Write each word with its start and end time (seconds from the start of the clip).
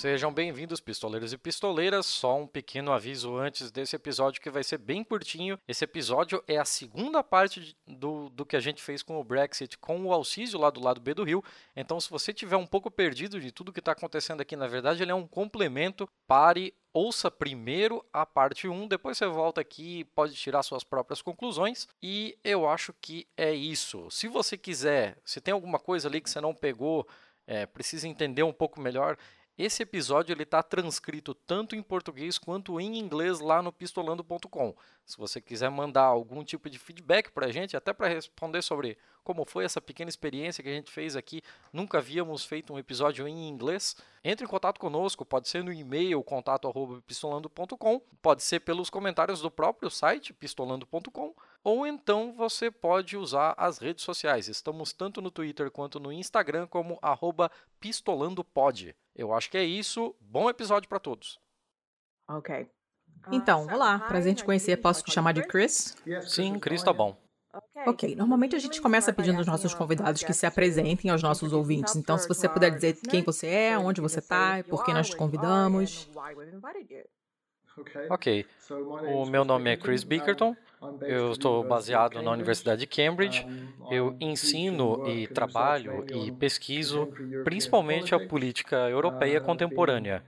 Sejam 0.00 0.32
bem-vindos, 0.32 0.80
pistoleiros 0.80 1.30
e 1.30 1.36
pistoleiras. 1.36 2.06
Só 2.06 2.34
um 2.38 2.46
pequeno 2.46 2.90
aviso 2.90 3.36
antes 3.36 3.70
desse 3.70 3.94
episódio 3.94 4.40
que 4.40 4.48
vai 4.48 4.64
ser 4.64 4.78
bem 4.78 5.04
curtinho. 5.04 5.58
Esse 5.68 5.84
episódio 5.84 6.42
é 6.48 6.56
a 6.56 6.64
segunda 6.64 7.22
parte 7.22 7.76
do, 7.86 8.30
do 8.30 8.46
que 8.46 8.56
a 8.56 8.60
gente 8.60 8.80
fez 8.80 9.02
com 9.02 9.20
o 9.20 9.22
Brexit, 9.22 9.76
com 9.76 10.02
o 10.02 10.10
Alcísio 10.10 10.58
lá 10.58 10.70
do 10.70 10.82
lado 10.82 11.02
B 11.02 11.12
do 11.12 11.22
Rio. 11.22 11.44
Então, 11.76 12.00
se 12.00 12.08
você 12.08 12.32
tiver 12.32 12.56
um 12.56 12.66
pouco 12.66 12.90
perdido 12.90 13.38
de 13.38 13.52
tudo 13.52 13.74
que 13.74 13.78
está 13.78 13.92
acontecendo 13.92 14.40
aqui, 14.40 14.56
na 14.56 14.66
verdade, 14.66 15.02
ele 15.02 15.12
é 15.12 15.14
um 15.14 15.26
complemento. 15.26 16.08
Pare, 16.26 16.72
ouça 16.94 17.30
primeiro 17.30 18.02
a 18.10 18.24
parte 18.24 18.66
1, 18.66 18.88
depois 18.88 19.18
você 19.18 19.26
volta 19.26 19.60
aqui 19.60 19.98
e 19.98 20.04
pode 20.04 20.32
tirar 20.32 20.62
suas 20.62 20.82
próprias 20.82 21.20
conclusões. 21.20 21.86
E 22.02 22.38
eu 22.42 22.66
acho 22.66 22.94
que 23.02 23.28
é 23.36 23.52
isso. 23.52 24.10
Se 24.10 24.28
você 24.28 24.56
quiser, 24.56 25.18
se 25.26 25.42
tem 25.42 25.52
alguma 25.52 25.78
coisa 25.78 26.08
ali 26.08 26.22
que 26.22 26.30
você 26.30 26.40
não 26.40 26.54
pegou, 26.54 27.06
é, 27.50 27.66
precisa 27.66 28.06
entender 28.06 28.44
um 28.44 28.52
pouco 28.52 28.80
melhor, 28.80 29.18
esse 29.62 29.82
episódio 29.82 30.32
ele 30.32 30.44
está 30.44 30.62
transcrito 30.62 31.34
tanto 31.34 31.76
em 31.76 31.82
português 31.82 32.38
quanto 32.38 32.80
em 32.80 32.98
inglês 32.98 33.40
lá 33.40 33.60
no 33.60 33.72
pistolando.com. 33.72 34.74
Se 35.04 35.18
você 35.18 35.40
quiser 35.40 35.70
mandar 35.70 36.04
algum 36.04 36.44
tipo 36.44 36.70
de 36.70 36.78
feedback 36.78 37.30
para 37.30 37.46
a 37.46 37.52
gente, 37.52 37.76
até 37.76 37.92
para 37.92 38.08
responder 38.08 38.62
sobre 38.62 38.96
como 39.22 39.44
foi 39.44 39.64
essa 39.64 39.80
pequena 39.80 40.08
experiência 40.08 40.62
que 40.62 40.68
a 40.68 40.74
gente 40.74 40.90
fez 40.90 41.14
aqui, 41.14 41.42
nunca 41.72 41.98
havíamos 41.98 42.44
feito 42.44 42.72
um 42.72 42.78
episódio 42.78 43.26
em 43.28 43.48
inglês, 43.48 43.96
entre 44.24 44.44
em 44.44 44.48
contato 44.48 44.78
conosco, 44.78 45.24
pode 45.24 45.48
ser 45.48 45.62
no 45.62 45.72
e-mail 45.72 46.22
contato@pistolando.com, 46.22 48.00
pode 48.22 48.42
ser 48.42 48.60
pelos 48.60 48.88
comentários 48.88 49.40
do 49.40 49.50
próprio 49.50 49.90
site 49.90 50.32
pistolando.com, 50.32 51.34
ou 51.62 51.86
então 51.86 52.32
você 52.32 52.70
pode 52.70 53.16
usar 53.16 53.54
as 53.56 53.78
redes 53.78 54.04
sociais. 54.04 54.48
Estamos 54.48 54.92
tanto 54.92 55.20
no 55.20 55.30
Twitter 55.30 55.70
quanto 55.70 56.00
no 56.00 56.12
Instagram 56.12 56.66
como 56.66 56.98
@pistolandopod. 57.80 58.94
Eu 59.14 59.32
acho 59.32 59.50
que 59.50 59.58
é 59.58 59.64
isso. 59.64 60.14
Bom 60.20 60.48
episódio 60.48 60.88
para 60.88 60.98
todos. 60.98 61.38
Ok. 62.28 62.68
Então, 63.30 63.66
olá, 63.66 63.98
prazer 63.98 64.32
em 64.32 64.34
te 64.34 64.44
conhecer. 64.44 64.76
Posso 64.78 65.02
te 65.02 65.12
chamar 65.12 65.32
de 65.32 65.42
Chris? 65.42 65.96
Sim, 66.22 66.58
Chris 66.58 66.82
tá 66.82 66.92
bom. 66.92 67.16
Ok, 67.86 68.14
normalmente 68.14 68.54
a 68.54 68.58
gente 68.58 68.80
começa 68.80 69.12
pedindo 69.12 69.38
aos 69.38 69.46
nossos 69.46 69.74
convidados 69.74 70.22
que 70.22 70.32
se 70.32 70.46
apresentem 70.46 71.10
aos 71.10 71.22
nossos 71.22 71.52
ouvintes. 71.52 71.96
Então, 71.96 72.16
se 72.16 72.28
você 72.28 72.48
puder 72.48 72.70
dizer 72.70 72.96
quem 73.08 73.22
você 73.22 73.48
é, 73.48 73.78
onde 73.78 74.00
você 74.00 74.20
está, 74.20 74.62
por 74.64 74.84
que 74.84 74.92
nós 74.92 75.08
te 75.08 75.16
convidamos. 75.16 76.08
Ok, 78.08 78.46
o 78.70 79.26
meu 79.26 79.44
nome 79.44 79.70
é 79.70 79.76
Chris 79.76 80.04
Bickerton. 80.04 80.56
Eu 81.02 81.32
estou 81.32 81.62
baseado 81.62 82.22
na 82.22 82.30
Universidade 82.30 82.80
de 82.80 82.86
Cambridge. 82.86 83.46
Eu 83.90 84.16
ensino 84.20 85.06
e 85.08 85.26
trabalho 85.26 86.04
e 86.10 86.32
pesquiso 86.32 87.08
principalmente 87.44 88.14
a 88.14 88.26
política 88.26 88.88
europeia 88.88 89.40
contemporânea. 89.40 90.24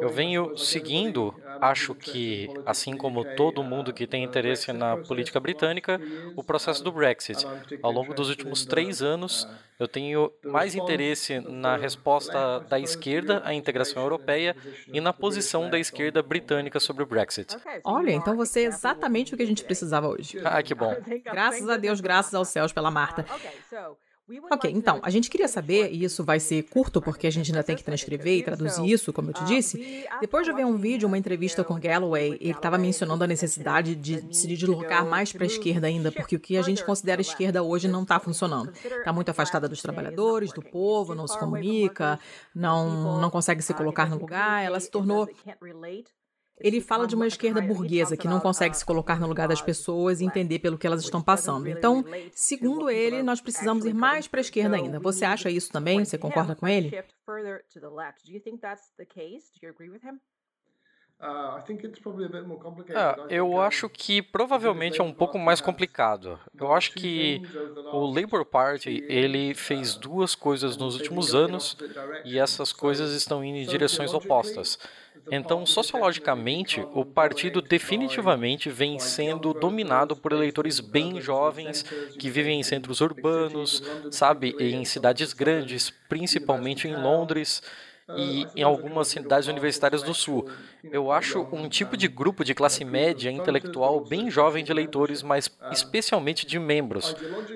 Eu 0.00 0.08
venho 0.08 0.56
seguindo, 0.56 1.34
acho 1.60 1.94
que, 1.94 2.48
assim 2.64 2.96
como 2.96 3.24
todo 3.36 3.62
mundo 3.62 3.92
que 3.92 4.06
tem 4.06 4.22
interesse 4.22 4.72
na 4.72 4.96
política 4.96 5.40
britânica, 5.40 6.00
o 6.36 6.42
processo 6.42 6.82
do 6.84 6.92
Brexit. 6.92 7.46
Ao 7.82 7.90
longo 7.90 8.14
dos 8.14 8.28
últimos 8.28 8.64
três 8.64 9.02
anos, 9.02 9.48
eu 9.78 9.88
tenho 9.88 10.30
mais 10.44 10.74
interesse 10.74 11.40
na 11.40 11.76
resposta 11.76 12.60
da 12.60 12.78
esquerda 12.78 13.42
à 13.44 13.52
integração 13.52 14.02
europeia 14.02 14.54
e 14.86 15.00
na 15.00 15.12
posição 15.12 15.68
da 15.68 15.78
esquerda 15.78 16.22
britânica 16.22 16.78
sobre 16.78 17.02
o 17.02 17.06
Brexit. 17.06 17.56
Olha, 17.84 18.12
então 18.12 18.36
você 18.36 18.60
é 18.60 18.64
exatamente 18.64 19.34
o 19.34 19.36
que 19.36 19.42
a 19.42 19.46
gente 19.46 19.64
precisava 19.64 20.08
hoje. 20.08 20.38
Ah, 20.44 20.62
que 20.62 20.74
bom. 20.74 20.94
Graças 21.24 21.68
a 21.68 21.76
Deus, 21.76 22.00
graças 22.00 22.34
aos 22.34 22.48
céus 22.48 22.72
pela 22.72 22.90
Marta. 22.90 23.24
Ok, 24.50 24.70
então, 24.70 25.00
a 25.02 25.10
gente 25.10 25.28
queria 25.28 25.48
saber, 25.48 25.92
e 25.92 26.04
isso 26.04 26.24
vai 26.24 26.38
ser 26.38 26.62
curto 26.62 27.02
porque 27.02 27.26
a 27.26 27.30
gente 27.30 27.50
ainda 27.50 27.62
tem 27.62 27.74
que 27.74 27.82
transcrever 27.82 28.38
e 28.38 28.42
traduzir 28.42 28.86
isso, 28.86 29.12
como 29.12 29.30
eu 29.30 29.34
te 29.34 29.44
disse. 29.44 30.06
Depois 30.20 30.46
de 30.46 30.52
ver 30.52 30.64
um 30.64 30.76
vídeo, 30.76 31.08
uma 31.08 31.18
entrevista 31.18 31.64
com 31.64 31.78
Galloway, 31.78 32.38
ele 32.40 32.52
estava 32.52 32.78
mencionando 32.78 33.24
a 33.24 33.26
necessidade 33.26 33.94
de 33.94 34.34
se 34.34 34.46
deslocar 34.46 35.04
mais 35.04 35.32
para 35.32 35.44
a 35.44 35.46
esquerda 35.46 35.86
ainda, 35.86 36.12
porque 36.12 36.36
o 36.36 36.40
que 36.40 36.56
a 36.56 36.62
gente 36.62 36.84
considera 36.84 37.20
esquerda 37.20 37.62
hoje 37.62 37.88
não 37.88 38.02
está 38.02 38.20
funcionando. 38.20 38.72
Está 38.72 39.12
muito 39.12 39.30
afastada 39.30 39.68
dos 39.68 39.82
trabalhadores, 39.82 40.52
do 40.52 40.62
povo, 40.62 41.14
não 41.14 41.26
se 41.26 41.38
comunica, 41.38 42.18
não, 42.54 43.20
não 43.20 43.30
consegue 43.30 43.60
se 43.60 43.74
colocar 43.74 44.08
no 44.08 44.18
lugar, 44.18 44.64
ela 44.64 44.78
se 44.78 44.90
tornou 44.90 45.28
ele 46.58 46.80
fala 46.80 47.06
de 47.06 47.14
uma 47.14 47.26
esquerda 47.26 47.60
burguesa 47.60 48.16
que 48.16 48.28
não 48.28 48.40
consegue 48.40 48.76
se 48.76 48.84
colocar 48.84 49.18
no 49.18 49.26
lugar 49.26 49.48
das 49.48 49.60
pessoas 49.60 50.20
e 50.20 50.24
entender 50.24 50.58
pelo 50.58 50.78
que 50.78 50.86
elas 50.86 51.02
estão 51.02 51.22
passando. 51.22 51.68
Então, 51.68 52.04
segundo 52.32 52.88
ele, 52.88 53.22
nós 53.22 53.40
precisamos 53.40 53.84
ir 53.84 53.94
mais 53.94 54.28
para 54.28 54.40
a 54.40 54.42
esquerda 54.42 54.76
ainda. 54.76 55.00
Você 55.00 55.24
acha 55.24 55.50
isso 55.50 55.72
também? 55.72 56.04
Você 56.04 56.16
concorda 56.18 56.54
com 56.54 56.68
ele? 56.68 56.90
Ah, 62.94 63.18
eu 63.28 63.58
acho 63.60 63.88
que 63.88 64.20
provavelmente 64.22 65.00
é 65.00 65.04
um 65.04 65.12
pouco 65.12 65.38
mais 65.38 65.60
complicado. 65.60 66.38
Eu 66.58 66.72
acho 66.72 66.92
que 66.92 67.40
o 67.90 68.04
Labour 68.06 68.44
Party 68.44 69.04
ele 69.08 69.54
fez 69.54 69.96
duas 69.96 70.34
coisas 70.34 70.76
nos 70.76 70.94
últimos 70.94 71.34
anos 71.34 71.76
e 72.24 72.38
essas 72.38 72.72
coisas 72.72 73.12
estão 73.12 73.44
indo 73.44 73.58
em 73.58 73.66
direções 73.66 74.12
opostas. 74.12 74.78
Então, 75.30 75.64
sociologicamente, 75.64 76.86
o 76.92 77.04
partido 77.04 77.62
definitivamente 77.62 78.68
vem 78.68 78.98
sendo 78.98 79.54
dominado 79.54 80.16
por 80.16 80.32
eleitores 80.32 80.80
bem 80.80 81.20
jovens 81.20 81.84
que 82.18 82.28
vivem 82.30 82.60
em 82.60 82.62
centros 82.62 83.00
urbanos, 83.00 83.82
sabe, 84.10 84.54
em 84.58 84.84
cidades 84.84 85.32
grandes, 85.32 85.90
principalmente 86.08 86.86
em 86.88 86.96
Londres 86.96 87.62
e 88.16 88.46
em 88.56 88.62
algumas 88.62 89.08
cidades 89.08 89.48
universitárias 89.48 90.02
do 90.02 90.14
Sul. 90.14 90.48
Eu 90.84 91.10
acho 91.10 91.46
um 91.52 91.68
tipo 91.68 91.96
de 91.96 92.08
grupo 92.08 92.44
de 92.44 92.54
classe 92.54 92.84
média 92.84 93.30
intelectual 93.30 94.00
bem 94.00 94.30
jovem 94.30 94.64
de 94.64 94.72
eleitores, 94.72 95.22
mas 95.22 95.50
especialmente 95.70 96.46
de 96.46 96.58
membros. 96.58 97.14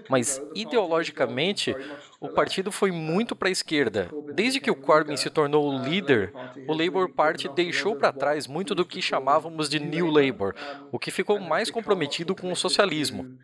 Mas 0.08 0.40
ideologicamente, 0.54 1.74
o 2.20 2.28
partido 2.28 2.70
foi 2.70 2.90
muito 2.90 3.34
para 3.34 3.48
a 3.48 3.52
esquerda. 3.52 4.08
Desde 4.34 4.60
que 4.60 4.70
o 4.70 4.76
Corbyn 4.76 5.16
se 5.16 5.30
tornou 5.30 5.68
o 5.68 5.82
líder, 5.82 6.32
o 6.66 6.74
Labour 6.74 7.08
Party 7.08 7.48
deixou 7.48 7.96
para 7.96 8.12
trás 8.12 8.46
muito 8.46 8.74
do 8.74 8.84
que 8.84 9.02
chamávamos 9.02 9.68
de 9.68 9.80
New 9.80 10.06
Labour, 10.06 10.54
o 10.92 10.98
que 10.98 11.10
ficou 11.10 11.38
mais 11.40 11.70
comprometido 11.70 12.34
com 12.34 12.50
o 12.50 12.56
socialismo 12.56 13.36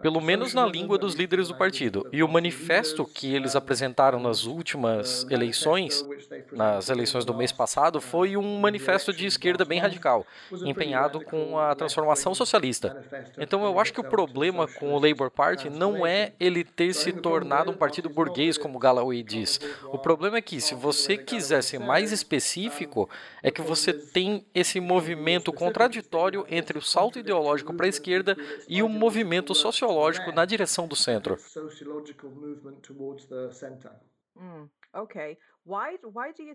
pelo 0.00 0.20
menos 0.20 0.54
na 0.54 0.66
língua 0.66 0.98
dos 0.98 1.14
líderes 1.14 1.48
do 1.48 1.54
partido. 1.54 2.06
E 2.12 2.22
o 2.22 2.28
manifesto 2.28 3.04
que 3.04 3.34
eles 3.34 3.56
apresentaram 3.56 4.20
nas 4.20 4.44
últimas 4.44 5.26
eleições, 5.30 6.06
nas 6.52 6.88
eleições 6.88 7.24
do 7.24 7.34
mês 7.34 7.52
passado, 7.52 8.00
foi 8.00 8.36
um 8.36 8.58
manifesto 8.58 9.12
de 9.12 9.26
esquerda 9.26 9.64
bem 9.64 9.78
radical, 9.78 10.26
empenhado 10.64 11.20
com 11.20 11.58
a 11.58 11.74
transformação 11.74 12.34
socialista. 12.34 13.04
Então 13.38 13.64
eu 13.64 13.78
acho 13.78 13.92
que 13.92 14.00
o 14.00 14.04
problema 14.04 14.66
com 14.66 14.92
o 14.94 14.98
Labour 14.98 15.30
Party 15.30 15.70
não 15.70 16.06
é 16.06 16.32
ele 16.38 16.64
ter 16.64 16.92
se 16.94 17.12
tornado 17.12 17.70
um 17.70 17.76
partido 17.76 18.08
burguês, 18.08 18.58
como 18.58 18.78
Galloway 18.78 19.22
diz. 19.22 19.60
O 19.84 19.98
problema 19.98 20.38
é 20.38 20.42
que, 20.42 20.60
se 20.60 20.74
você 20.74 21.16
quiser 21.16 21.62
ser 21.62 21.78
mais 21.78 22.12
específico, 22.12 23.08
é 23.42 23.50
que 23.50 23.62
você 23.62 23.92
tem 23.92 24.44
esse 24.54 24.80
movimento 24.80 25.52
contraditório 25.52 26.46
entre 26.50 26.78
o 26.78 26.82
salto 26.82 27.18
ideológico 27.18 27.74
para 27.74 27.86
a 27.86 27.88
esquerda 27.88 28.36
e 28.68 28.82
o 28.82 28.88
movimento 28.88 29.54
social 29.54 29.85
sociológico 29.86 30.32
na 30.32 30.44
direção 30.44 30.88
do 30.88 30.96
centro. 30.96 31.36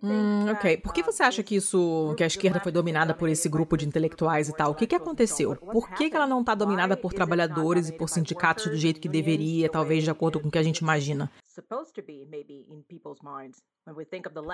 Hum, 0.03 0.49
ok. 0.49 0.77
Por 0.77 0.93
que 0.93 1.03
você 1.03 1.21
acha 1.21 1.43
que 1.43 1.55
isso, 1.55 2.13
que 2.15 2.23
a 2.23 2.27
esquerda 2.27 2.59
foi 2.59 2.71
dominada 2.71 3.13
por 3.13 3.27
esse 3.27 3.49
grupo 3.49 3.75
de 3.75 3.85
intelectuais 3.85 4.47
e 4.49 4.55
tal? 4.55 4.71
O 4.71 4.75
que, 4.75 4.87
que 4.87 4.95
aconteceu? 4.95 5.55
Por 5.55 5.89
que, 5.91 6.09
que 6.09 6.15
ela 6.15 6.27
não 6.27 6.39
está 6.39 6.55
dominada 6.55 6.95
por 6.95 7.13
trabalhadores 7.13 7.89
e 7.89 7.97
por 7.97 8.07
sindicatos 8.09 8.67
do 8.67 8.77
jeito 8.77 9.01
que 9.01 9.09
deveria, 9.09 9.69
talvez 9.69 10.03
de 10.03 10.09
acordo 10.09 10.39
com 10.39 10.47
o 10.47 10.51
que 10.51 10.57
a 10.57 10.63
gente 10.63 10.79
imagina? 10.79 11.29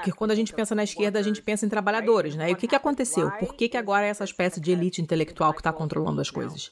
Porque 0.04 0.18
quando 0.18 0.32
a 0.32 0.36
gente 0.36 0.54
pensa 0.54 0.74
na 0.74 0.84
esquerda, 0.84 1.20
a 1.20 1.22
gente 1.22 1.42
pensa 1.42 1.66
em 1.66 1.70
trabalhadores, 1.70 2.36
né? 2.36 2.50
E 2.50 2.54
o 2.54 2.58
que, 2.58 2.68
que 2.68 2.76
aconteceu? 2.76 3.30
Por 3.38 3.54
que, 3.54 3.70
que 3.70 3.78
agora 3.78 4.06
é 4.06 4.10
essa 4.10 4.24
espécie 4.24 4.60
de 4.60 4.72
elite 4.72 5.02
intelectual 5.02 5.54
que 5.54 5.60
está 5.60 5.72
controlando 5.72 6.20
as 6.20 6.32
coisas? 6.32 6.72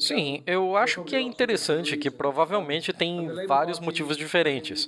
Sim, 0.00 0.42
eu 0.46 0.76
acho 0.76 1.04
que 1.04 1.14
é 1.14 1.20
interessante 1.20 1.96
que 1.96 2.10
provavelmente 2.10 2.92
tem 2.92 3.28
vários 3.46 3.78
motivos 3.78 4.16
diferentes. 4.16 4.86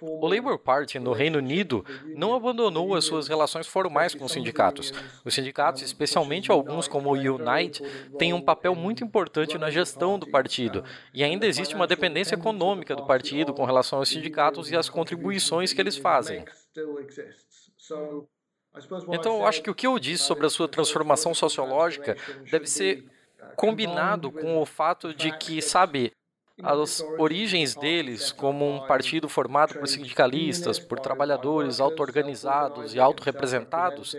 O 0.00 0.26
Labour 0.26 0.58
Party 0.58 0.98
no 0.98 1.12
Reino 1.12 1.38
Unido 1.38 1.84
não 2.14 2.34
abandonou 2.34 2.94
as 2.94 3.04
suas 3.04 3.28
relações 3.28 3.66
formais 3.66 4.14
com 4.14 4.24
os 4.24 4.32
sindicatos. 4.32 4.92
Os 5.24 5.34
sindicatos, 5.34 5.82
especialmente 5.82 6.50
alguns 6.50 6.88
como 6.88 7.10
o 7.10 7.12
Unite, 7.12 7.82
têm 8.18 8.32
um 8.32 8.40
papel 8.40 8.74
muito 8.74 9.04
importante 9.04 9.58
na 9.58 9.70
gestão 9.70 10.18
do 10.18 10.26
partido, 10.30 10.82
e 11.12 11.22
ainda 11.22 11.46
existe 11.46 11.74
uma 11.74 11.86
dependência 11.86 12.34
econômica 12.34 12.96
do 12.96 13.06
partido 13.06 13.52
com 13.52 13.64
relação 13.64 13.98
aos 13.98 14.08
sindicatos 14.08 14.70
e 14.70 14.76
às 14.76 14.88
contribuições 14.88 15.72
que 15.72 15.80
eles 15.80 15.96
fazem. 15.96 16.44
Então, 19.12 19.38
eu 19.38 19.46
acho 19.46 19.62
que 19.62 19.70
o 19.70 19.74
que 19.74 19.86
eu 19.86 19.98
disse 19.98 20.24
sobre 20.24 20.46
a 20.46 20.50
sua 20.50 20.68
transformação 20.68 21.34
sociológica 21.34 22.16
deve 22.50 22.66
ser 22.66 23.04
combinado 23.56 24.30
com 24.30 24.60
o 24.60 24.66
fato 24.66 25.12
de 25.12 25.36
que, 25.36 25.60
sabe, 25.60 26.12
as 26.62 27.00
origens 27.18 27.74
deles 27.74 28.32
como 28.32 28.68
um 28.68 28.86
partido 28.86 29.28
formado 29.28 29.74
por 29.74 29.86
sindicalistas, 29.86 30.78
por 30.78 30.98
trabalhadores 30.98 31.80
auto-organizados 31.80 32.94
e 32.94 33.00
autorrepresentados, 33.00 34.16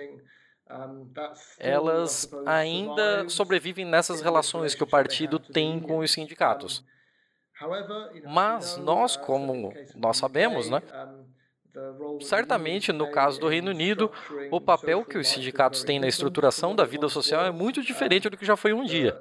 elas 1.58 2.30
ainda 2.46 3.28
sobrevivem 3.28 3.86
nessas 3.86 4.22
relações 4.22 4.76
que 4.76 4.84
o 4.84 4.88
partido 4.88 5.40
tem 5.40 5.80
com 5.80 6.00
os 6.00 6.12
sindicatos. 6.12 6.84
Mas 8.26 8.78
nós, 8.78 9.18
como 9.18 9.74
nós 9.96 10.18
sabemos, 10.18 10.70
né, 10.70 10.82
Certamente, 12.22 12.92
no 12.92 13.12
caso 13.12 13.40
do 13.40 13.48
Reino 13.48 13.72
Unido, 13.72 14.12
o 14.52 14.60
papel 14.60 15.06
que 15.06 15.18
os 15.18 15.28
sindicatos 15.28 15.84
têm 15.84 16.00
na 16.00 16.08
estruturação 16.08 16.76
da 16.76 16.84
vida 16.84 17.08
social 17.10 17.46
é 17.46 17.52
muito 17.52 17.82
diferente 17.82 18.30
do 18.30 18.38
que 18.38 18.46
já 18.46 18.56
foi 18.56 18.74
um 18.74 18.84
dia. 18.84 19.20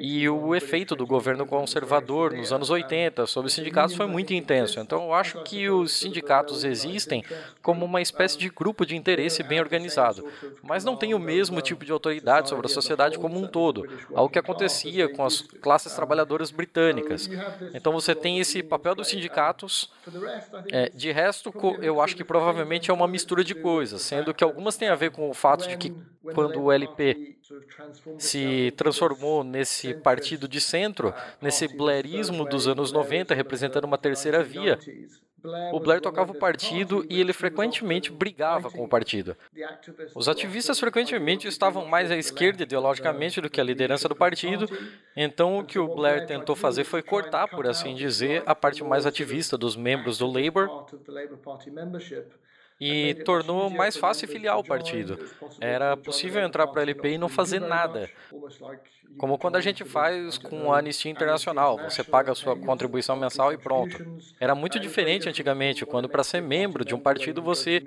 E 0.00 0.28
o 0.28 0.54
efeito 0.54 0.96
do 0.96 1.06
governo 1.06 1.46
conservador 1.46 2.32
nos 2.32 2.52
anos 2.52 2.70
80 2.70 3.24
sobre 3.26 3.46
os 3.48 3.54
sindicatos 3.54 3.94
foi 3.94 4.06
muito 4.06 4.34
intenso. 4.34 4.80
Então, 4.80 5.04
eu 5.04 5.14
acho 5.14 5.42
que 5.44 5.68
os 5.70 5.92
sindicatos 5.92 6.64
existem 6.64 7.24
como 7.62 7.84
uma 7.84 8.00
espécie 8.00 8.36
de 8.36 8.48
grupo 8.48 8.84
de 8.84 8.96
interesse 8.96 9.42
bem 9.42 9.60
organizado, 9.60 10.26
mas 10.62 10.84
não 10.84 10.96
tem 10.96 11.14
o 11.14 11.18
mesmo 11.18 11.60
tipo 11.60 11.84
de 11.84 11.92
autoridade 11.92 12.48
sobre 12.48 12.66
a 12.66 12.68
sociedade 12.68 13.16
como 13.18 13.38
um 13.38 13.46
todo, 13.46 13.88
algo 14.12 14.30
que 14.30 14.38
acontecia 14.38 15.08
com 15.08 15.24
as 15.24 15.42
classes 15.42 15.94
trabalhadoras 15.94 16.50
britânicas. 16.50 17.30
Então, 17.74 17.92
você 17.92 18.14
tem 18.14 18.40
esse 18.40 18.62
papel 18.62 18.94
dos 18.94 19.08
sindicatos. 19.08 19.92
É, 20.72 20.88
de 20.90 21.12
resto, 21.12 21.52
eu 21.80 22.00
acho 22.00 22.16
que 22.16 22.24
provavelmente 22.24 22.90
é 22.90 22.94
uma 22.94 23.06
mistura 23.06 23.44
de 23.44 23.54
coisas, 23.54 24.02
sendo 24.02 24.34
que 24.34 24.42
algumas 24.42 24.76
têm 24.76 24.88
a 24.88 24.94
ver 24.96 25.12
com 25.12 25.30
o 25.30 25.34
fato 25.34 25.68
de 25.68 25.76
que 25.76 25.94
quando 26.34 26.60
o 26.60 26.72
LP 26.72 27.36
se 28.18 28.72
transformou 28.76 29.44
nesse 29.44 29.94
partido 29.94 30.48
de 30.48 30.60
centro, 30.60 31.14
nesse 31.40 31.68
blairismo 31.68 32.44
dos 32.44 32.66
anos 32.66 32.92
90, 32.92 33.34
representando 33.34 33.84
uma 33.84 33.98
terceira 33.98 34.42
via. 34.42 34.78
O 35.72 35.78
Blair 35.78 36.00
tocava 36.00 36.32
o 36.32 36.38
partido 36.38 37.06
e 37.08 37.20
ele 37.20 37.32
frequentemente 37.32 38.10
brigava 38.10 38.70
com 38.70 38.84
o 38.84 38.88
partido. 38.88 39.36
Os 40.14 40.28
ativistas 40.28 40.80
frequentemente 40.80 41.46
estavam 41.46 41.86
mais 41.86 42.10
à 42.10 42.16
esquerda 42.16 42.64
ideologicamente 42.64 43.40
do 43.40 43.48
que 43.48 43.60
a 43.60 43.64
liderança 43.64 44.08
do 44.08 44.16
partido, 44.16 44.68
então 45.14 45.58
o 45.58 45.64
que 45.64 45.78
o 45.78 45.94
Blair 45.94 46.26
tentou 46.26 46.56
fazer 46.56 46.84
foi 46.84 47.02
cortar, 47.02 47.46
por 47.46 47.66
assim 47.66 47.94
dizer, 47.94 48.42
a 48.44 48.54
parte 48.54 48.82
mais 48.82 49.06
ativista 49.06 49.56
dos 49.56 49.76
membros 49.76 50.18
do 50.18 50.26
Labour 50.26 50.86
e 52.80 53.14
tornou 53.24 53.70
mais 53.70 53.96
fácil 53.96 54.28
filiar 54.28 54.58
o 54.58 54.64
partido. 54.64 55.18
Era 55.60 55.96
possível 55.96 56.42
entrar 56.42 56.66
para 56.66 56.80
o 56.80 56.82
LP 56.82 57.10
e 57.10 57.18
não 57.18 57.28
fazer 57.28 57.60
nada, 57.60 58.10
como 59.18 59.38
quando 59.38 59.56
a 59.56 59.60
gente 59.60 59.82
faz 59.82 60.36
com 60.36 60.72
a 60.72 60.78
Anistia 60.78 61.10
Internacional, 61.10 61.78
você 61.78 62.04
paga 62.04 62.32
a 62.32 62.34
sua 62.34 62.54
contribuição 62.54 63.16
mensal 63.16 63.50
e 63.52 63.56
pronto. 63.56 63.96
Era 64.38 64.54
muito 64.54 64.78
diferente 64.78 65.28
antigamente, 65.28 65.86
quando 65.86 66.08
para 66.08 66.22
ser 66.22 66.42
membro 66.42 66.84
de 66.84 66.94
um 66.94 66.98
partido 66.98 67.40
você 67.40 67.82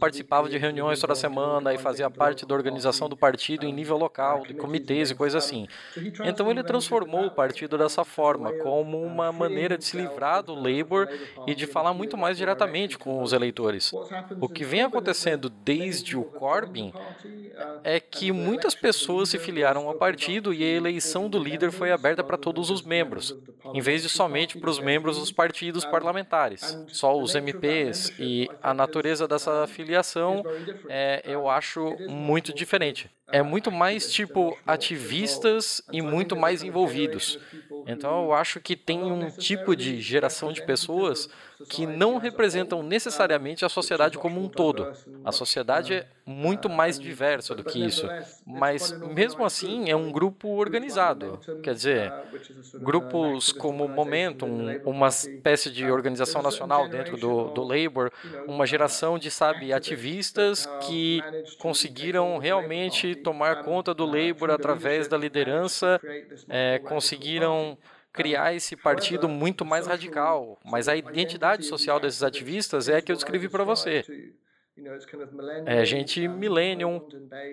participava 0.00 0.48
de 0.48 0.58
reuniões 0.58 0.98
toda 0.98 1.14
semana 1.14 1.72
e 1.72 1.78
fazia 1.78 2.10
parte 2.10 2.44
da 2.44 2.54
organização 2.54 3.08
do 3.08 3.16
partido 3.16 3.64
em 3.64 3.72
nível 3.72 3.96
local, 3.96 4.42
de 4.42 4.54
comitês 4.54 5.10
e 5.10 5.14
coisas 5.14 5.44
assim. 5.44 5.68
Então 6.24 6.50
ele 6.50 6.64
transformou 6.64 7.26
o 7.26 7.30
partido 7.30 7.78
dessa 7.78 8.04
forma, 8.04 8.52
como 8.54 9.00
uma 9.00 9.30
maneira 9.30 9.78
de 9.78 9.84
se 9.84 9.96
livrar 9.96 10.42
do 10.42 10.54
Labour 10.54 11.06
e 11.46 11.54
de 11.54 11.66
falar 11.66 11.94
muito 11.94 12.16
mais 12.16 12.36
diretamente 12.36 12.98
com 12.98 13.22
os 13.22 13.32
eleitores. 13.32 13.92
O 14.40 14.48
que 14.48 14.64
vem 14.64 14.82
acontecendo 14.82 15.48
desde 15.48 16.16
o 16.16 16.24
Corbyn 16.24 16.92
é 17.84 18.00
que 18.00 18.32
muitas 18.32 18.74
pessoas 18.74 19.28
se 19.28 19.38
filiaram 19.38 19.88
ao 19.88 19.94
partido 19.94 20.52
e 20.52 20.62
a 20.62 20.76
eleição 20.76 21.28
do 21.28 21.38
líder 21.38 21.70
foi 21.70 21.92
aberta 21.92 22.22
para 22.22 22.36
todos 22.36 22.70
os 22.70 22.82
membros, 22.82 23.36
em 23.72 23.80
vez 23.80 24.02
de 24.02 24.08
somente 24.08 24.58
para 24.58 24.70
os 24.70 24.78
membros 24.78 25.18
dos 25.18 25.32
partidos 25.32 25.84
parlamentares. 25.84 26.78
Só 26.88 27.18
os 27.18 27.34
MPs 27.34 28.12
e 28.18 28.48
a 28.62 28.72
natureza 28.74 29.26
dessa 29.28 29.66
filiação 29.66 30.44
é, 30.88 31.22
eu 31.24 31.48
acho 31.48 31.96
muito 32.08 32.52
diferente. 32.52 33.10
É 33.30 33.42
muito 33.42 33.70
mais 33.70 34.12
tipo 34.12 34.58
ativistas 34.66 35.80
e 35.90 36.02
muito 36.02 36.36
mais 36.36 36.62
envolvidos. 36.62 37.38
Então 37.86 38.24
eu 38.24 38.32
acho 38.34 38.60
que 38.60 38.76
tem 38.76 39.02
um 39.02 39.30
tipo 39.30 39.74
de 39.74 40.00
geração 40.00 40.52
de 40.52 40.64
pessoas 40.64 41.30
que 41.68 41.86
não 41.86 42.18
representam 42.18 42.82
necessariamente 42.82 43.64
a 43.64 43.68
sociedade 43.68 44.18
como 44.18 44.42
um 44.42 44.48
todo. 44.48 44.92
A 45.24 45.32
sociedade 45.32 45.94
é 45.94 46.06
muito 46.24 46.68
mais 46.68 46.98
diversa 46.98 47.54
do 47.54 47.64
que 47.64 47.84
isso, 47.84 48.08
mas 48.46 48.92
mesmo 48.92 49.44
assim 49.44 49.90
é 49.90 49.96
um 49.96 50.10
grupo 50.10 50.48
organizado. 50.48 51.38
Quer 51.62 51.74
dizer, 51.74 52.12
grupos 52.74 53.52
como 53.52 53.88
Momentum, 53.88 54.80
uma 54.84 55.08
espécie 55.08 55.70
de 55.70 55.90
organização 55.90 56.42
nacional 56.42 56.88
dentro 56.88 57.16
do, 57.16 57.50
do 57.50 57.62
Labour, 57.62 58.10
uma 58.46 58.66
geração 58.66 59.18
de, 59.18 59.30
sabe, 59.30 59.72
ativistas 59.72 60.66
que 60.86 61.20
conseguiram 61.58 62.38
realmente 62.38 63.14
tomar 63.14 63.62
conta 63.64 63.92
do 63.92 64.04
Labour 64.04 64.50
através 64.50 65.08
da 65.08 65.16
liderança, 65.16 66.00
é, 66.48 66.78
conseguiram 66.78 67.76
criar 68.12 68.54
esse 68.54 68.76
partido 68.76 69.28
muito 69.28 69.64
mais 69.64 69.86
radical. 69.86 70.58
Mas 70.64 70.88
a 70.88 70.96
identidade 70.96 71.64
social 71.64 71.98
desses 71.98 72.22
ativistas 72.22 72.88
é 72.88 72.96
a 72.96 73.02
que 73.02 73.10
eu 73.10 73.16
descrevi 73.16 73.48
para 73.48 73.64
você. 73.64 74.04
É 75.66 75.84
gente 75.84 76.26
millennium, 76.28 77.00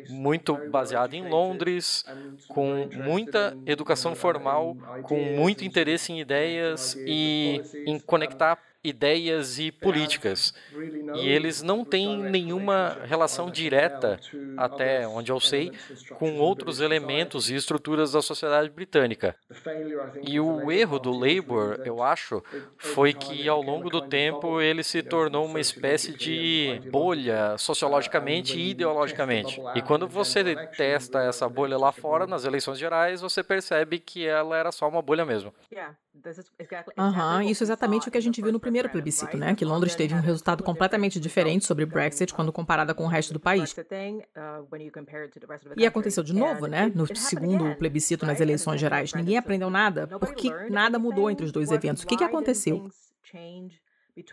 muito 0.09 0.57
baseada 0.57 1.15
em 1.15 1.27
Londres, 1.27 2.03
com 2.47 2.87
muita 2.93 3.57
educação 3.65 4.15
formal, 4.15 4.75
com 5.01 5.19
muito 5.19 5.65
interesse 5.65 6.11
em 6.13 6.21
ideias 6.21 6.95
e 7.05 7.61
em 7.85 7.99
conectar 7.99 8.57
ideias 8.83 9.59
e 9.59 9.71
políticas. 9.71 10.53
E 11.15 11.27
eles 11.27 11.61
não 11.61 11.83
têm 11.83 12.17
nenhuma 12.17 12.97
relação 13.03 13.49
direta, 13.49 14.19
até 14.57 15.07
onde 15.07 15.31
eu 15.31 15.39
sei, 15.39 15.71
com 16.17 16.37
outros 16.39 16.79
elementos 16.79 17.49
e 17.49 17.55
estruturas 17.55 18.13
da 18.13 18.21
sociedade 18.21 18.69
britânica. 18.69 19.35
E 20.23 20.39
o 20.39 20.71
erro 20.71 20.99
do 20.99 21.11
Labour, 21.11 21.81
eu 21.83 22.01
acho, 22.01 22.41
foi 22.77 23.13
que 23.13 23.47
ao 23.47 23.61
longo 23.61 23.89
do 23.89 24.01
tempo 24.01 24.61
ele 24.61 24.83
se 24.83 25.03
tornou 25.03 25.45
uma 25.45 25.59
espécie 25.59 26.13
de 26.13 26.81
bolha 26.89 27.57
sociologicamente 27.57 28.57
e 28.57 28.69
ideologicamente. 28.71 29.59
E 29.75 29.81
quando 29.81 30.07
você 30.07 30.55
testa 30.77 31.21
essa 31.21 31.49
bolha 31.49 31.77
lá 31.77 31.91
fora, 31.91 32.25
nas 32.25 32.45
eleições 32.45 32.79
gerais, 32.79 33.21
você 33.21 33.43
percebe 33.43 33.99
que 33.99 34.25
ela 34.25 34.55
era 34.57 34.71
só 34.71 34.87
uma 34.87 35.01
bolha 35.01 35.25
mesmo. 35.25 35.53
Uhum, 36.97 37.41
isso 37.41 37.63
é 37.63 37.65
exatamente 37.65 38.07
o 38.07 38.11
que 38.11 38.17
a 38.17 38.21
gente 38.21 38.41
viu 38.41 38.51
no 38.51 38.59
primeiro 38.59 38.89
plebiscito, 38.89 39.37
né? 39.37 39.55
Que 39.55 39.63
Londres 39.65 39.95
teve 39.95 40.13
um 40.13 40.19
resultado 40.21 40.63
completamente 40.63 41.19
diferente 41.19 41.65
sobre 41.65 41.85
Brexit 41.85 42.33
quando 42.33 42.51
comparada 42.51 42.93
com 42.93 43.03
o 43.05 43.07
resto 43.07 43.33
do 43.33 43.39
país. 43.39 43.73
E 45.77 45.85
aconteceu 45.85 46.23
de 46.23 46.33
novo, 46.33 46.67
né? 46.67 46.91
No 46.93 47.05
segundo 47.15 47.75
plebiscito 47.75 48.25
nas 48.25 48.39
eleições 48.39 48.79
gerais. 48.79 49.13
Ninguém 49.13 49.37
aprendeu 49.37 49.69
nada 49.69 50.07
porque 50.07 50.49
nada 50.69 50.97
mudou 50.99 51.29
entre 51.29 51.45
os 51.45 51.51
dois 51.51 51.71
eventos. 51.71 52.03
O 52.03 52.07
que, 52.07 52.17
que 52.17 52.23
aconteceu? 52.23 52.89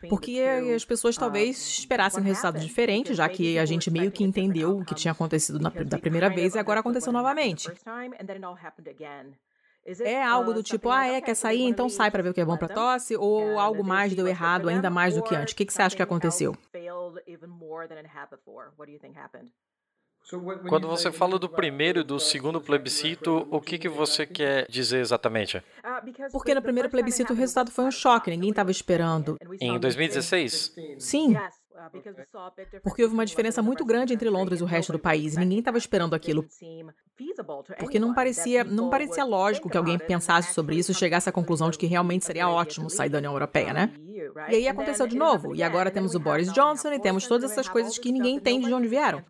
Porque 0.09 0.41
as 0.75 0.85
pessoas 0.85 1.17
talvez 1.17 1.59
esperassem 1.79 2.21
um 2.21 2.25
resultado 2.25 2.59
diferente, 2.59 3.15
já 3.15 3.29
que 3.29 3.57
a 3.57 3.65
gente 3.65 3.89
meio 3.89 4.11
que 4.11 4.25
entendeu 4.25 4.79
o 4.79 4.85
que 4.85 4.95
tinha 4.97 5.13
acontecido 5.13 5.61
na, 5.61 5.69
da 5.71 5.99
primeira 5.99 6.29
vez 6.29 6.55
e 6.55 6.59
agora 6.59 6.81
aconteceu 6.81 7.13
novamente. 7.13 7.69
É 10.01 10.23
algo 10.23 10.53
do 10.53 10.63
tipo, 10.63 10.91
ah, 10.91 11.07
é, 11.07 11.21
quer 11.21 11.35
sair, 11.35 11.63
então 11.63 11.89
sai 11.89 12.11
para 12.11 12.23
ver 12.23 12.31
o 12.31 12.35
que 12.35 12.41
é 12.41 12.45
bom 12.45 12.57
para 12.57 12.69
tosse, 12.69 13.17
ou 13.17 13.59
algo 13.59 13.85
mais 13.85 14.15
deu 14.15 14.27
errado, 14.27 14.69
ainda 14.69 14.91
mais 14.91 15.15
do 15.15 15.23
que 15.23 15.35
antes. 15.35 15.53
O 15.53 15.57
que, 15.57 15.65
que 15.65 15.73
você 15.73 15.83
acha 15.83 15.95
que 15.95 16.03
aconteceu? 16.03 16.57
Quando 20.69 20.89
você 20.89 21.13
fala 21.13 21.39
do 21.39 21.49
primeiro 21.49 22.01
e 22.01 22.03
do 22.03 22.19
segundo 22.19 22.61
plebiscito, 22.61 23.47
o 23.49 23.61
que, 23.61 23.79
que 23.79 23.89
você 23.89 24.27
quer 24.27 24.67
dizer 24.69 24.99
exatamente? 24.99 25.63
Porque 26.33 26.53
no 26.53 26.61
primeiro 26.61 26.91
plebiscito 26.91 27.33
o 27.33 27.37
resultado 27.37 27.71
foi 27.71 27.85
um 27.85 27.93
choque, 27.93 28.31
ninguém 28.31 28.51
estava 28.51 28.73
esperando. 28.73 29.37
Em 29.61 29.79
2016? 29.79 30.75
Sim. 30.99 31.37
Porque 32.83 33.05
houve 33.05 33.15
uma 33.15 33.25
diferença 33.25 33.63
muito 33.63 33.85
grande 33.85 34.15
entre 34.15 34.29
Londres 34.29 34.61
e 34.61 34.65
o 34.65 34.67
resto 34.67 34.93
do 34.93 34.99
país, 34.99 35.37
ninguém 35.37 35.61
estava 35.61 35.79
esperando 35.79 36.15
aquilo. 36.15 36.45
Porque 37.79 37.99
não 37.99 38.15
parecia, 38.15 38.65
não 38.65 38.91
parecia 38.91 39.25
lógico 39.25 39.69
que 39.69 39.77
alguém 39.77 39.99
pensasse 39.99 40.53
sobre 40.53 40.77
isso 40.77 40.93
e 40.93 40.95
chegasse 40.95 41.29
à 41.29 41.33
conclusão 41.33 41.71
de 41.71 41.79
que 41.79 41.87
realmente 41.87 42.25
seria 42.25 42.49
ótimo 42.49 42.91
sair 42.91 43.09
da 43.09 43.19
União 43.19 43.33
Europeia, 43.33 43.73
né? 43.73 43.93
E 44.49 44.57
aí 44.57 44.69
aconteceu 44.69 45.07
de 45.07 45.17
novo, 45.17 45.55
e 45.55 45.63
agora 45.63 45.91
temos 45.91 46.15
o 46.15 46.21
Boris 46.21 46.53
Johnson 46.53 46.93
e 46.93 47.01
temos 47.01 47.27
todas 47.27 47.51
essas 47.51 47.69
coisas 47.69 47.99
que 47.99 48.13
ninguém 48.13 48.37
entende 48.37 48.67
de 48.67 48.75
onde 48.75 48.89
vieram. 48.89 49.25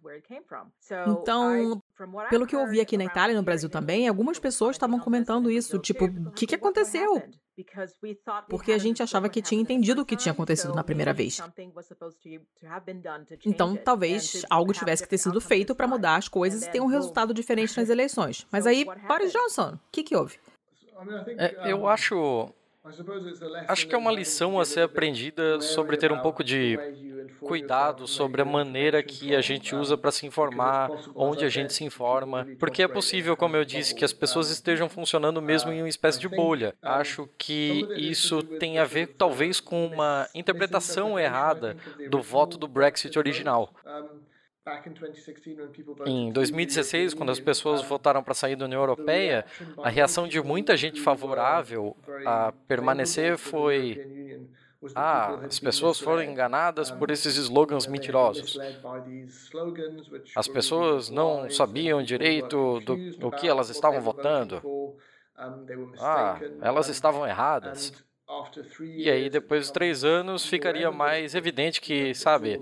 Então, 1.06 1.80
pelo 2.30 2.46
que 2.46 2.54
eu 2.54 2.60
ouvi 2.60 2.80
aqui 2.80 2.96
na 2.96 3.04
Itália 3.04 3.34
e 3.34 3.36
no 3.36 3.42
Brasil 3.42 3.68
também, 3.68 4.08
algumas 4.08 4.38
pessoas 4.38 4.76
estavam 4.76 4.98
comentando 4.98 5.50
isso, 5.50 5.78
tipo, 5.78 6.06
o 6.06 6.30
que, 6.32 6.46
que 6.46 6.54
aconteceu? 6.54 7.22
Porque 8.48 8.72
a 8.72 8.78
gente 8.78 9.02
achava 9.02 9.28
que 9.28 9.40
tinha 9.40 9.60
entendido 9.60 10.02
o 10.02 10.04
que 10.04 10.16
tinha 10.16 10.32
acontecido 10.32 10.74
na 10.74 10.84
primeira 10.84 11.12
vez. 11.12 11.40
Então, 13.44 13.76
talvez 13.76 14.44
algo 14.50 14.72
tivesse 14.72 15.02
que 15.02 15.08
ter 15.08 15.18
sido 15.18 15.40
feito 15.40 15.74
para 15.74 15.86
mudar 15.86 16.16
as 16.16 16.28
coisas 16.28 16.62
e 16.62 16.70
ter 16.70 16.80
um 16.80 16.86
resultado 16.86 17.32
diferente 17.32 17.76
nas 17.76 17.88
eleições. 17.90 18.46
Mas 18.50 18.66
aí, 18.66 18.84
Boris 18.84 19.32
Johnson, 19.32 19.74
o 19.74 19.80
que, 19.90 20.02
que 20.02 20.16
houve? 20.16 20.38
É, 21.38 21.70
eu 21.70 21.86
acho 21.86 22.52
Acho 23.66 23.88
que 23.88 23.94
é 23.94 23.98
uma 23.98 24.12
lição 24.12 24.60
a 24.60 24.64
ser 24.64 24.82
aprendida 24.82 25.60
sobre 25.60 25.96
ter 25.96 26.12
um 26.12 26.20
pouco 26.20 26.44
de 26.44 26.78
cuidado 27.46 28.06
sobre 28.06 28.42
a 28.42 28.44
maneira 28.44 29.02
que 29.02 29.34
a 29.34 29.40
gente 29.40 29.74
usa 29.74 29.96
para 29.96 30.10
se 30.10 30.26
informar, 30.26 30.90
onde 31.14 31.44
a 31.44 31.48
gente 31.48 31.72
se 31.72 31.84
informa, 31.84 32.46
porque 32.58 32.82
é 32.82 32.88
possível, 32.88 33.36
como 33.36 33.56
eu 33.56 33.64
disse, 33.64 33.94
que 33.94 34.04
as 34.04 34.12
pessoas 34.12 34.50
estejam 34.50 34.88
funcionando 34.88 35.40
mesmo 35.40 35.72
em 35.72 35.80
uma 35.82 35.88
espécie 35.88 36.18
de 36.18 36.28
bolha. 36.28 36.74
Acho 36.82 37.28
que 37.38 37.86
isso 37.96 38.42
tem 38.42 38.78
a 38.78 38.84
ver, 38.84 39.14
talvez, 39.16 39.60
com 39.60 39.86
uma 39.86 40.28
interpretação 40.34 41.18
errada 41.18 41.76
do 42.10 42.20
voto 42.20 42.58
do 42.58 42.66
Brexit 42.66 43.18
original. 43.18 43.72
Em 46.04 46.32
2016, 46.32 47.14
quando 47.14 47.30
as 47.30 47.38
pessoas 47.38 47.82
votaram 47.82 48.20
para 48.20 48.34
sair 48.34 48.56
da 48.56 48.64
União 48.64 48.80
Europeia, 48.80 49.44
a 49.80 49.88
reação 49.88 50.26
de 50.26 50.42
muita 50.42 50.76
gente 50.76 51.00
favorável 51.00 51.96
a 52.24 52.52
permanecer 52.66 53.38
foi: 53.38 54.48
ah, 54.94 55.40
as 55.46 55.58
pessoas 55.58 56.00
foram 56.00 56.22
enganadas 56.22 56.90
por 56.90 57.10
esses 57.10 57.36
slogans 57.36 57.86
mentirosos. 57.86 58.62
As 60.34 60.48
pessoas 60.48 61.10
não 61.10 61.48
sabiam 61.48 62.02
direito 62.02 62.80
do, 62.80 63.00
do 63.18 63.32
que 63.32 63.48
elas 63.48 63.70
estavam 63.70 64.00
votando. 64.00 64.62
Ah, 65.98 66.44
elas 66.60 66.88
estavam 66.88 67.26
erradas. 67.26 67.92
E 68.80 69.08
aí, 69.08 69.30
depois 69.30 69.66
de 69.66 69.72
três 69.72 70.02
anos, 70.02 70.44
ficaria 70.44 70.90
mais 70.90 71.34
evidente 71.34 71.80
que, 71.80 72.12
sabe, 72.12 72.60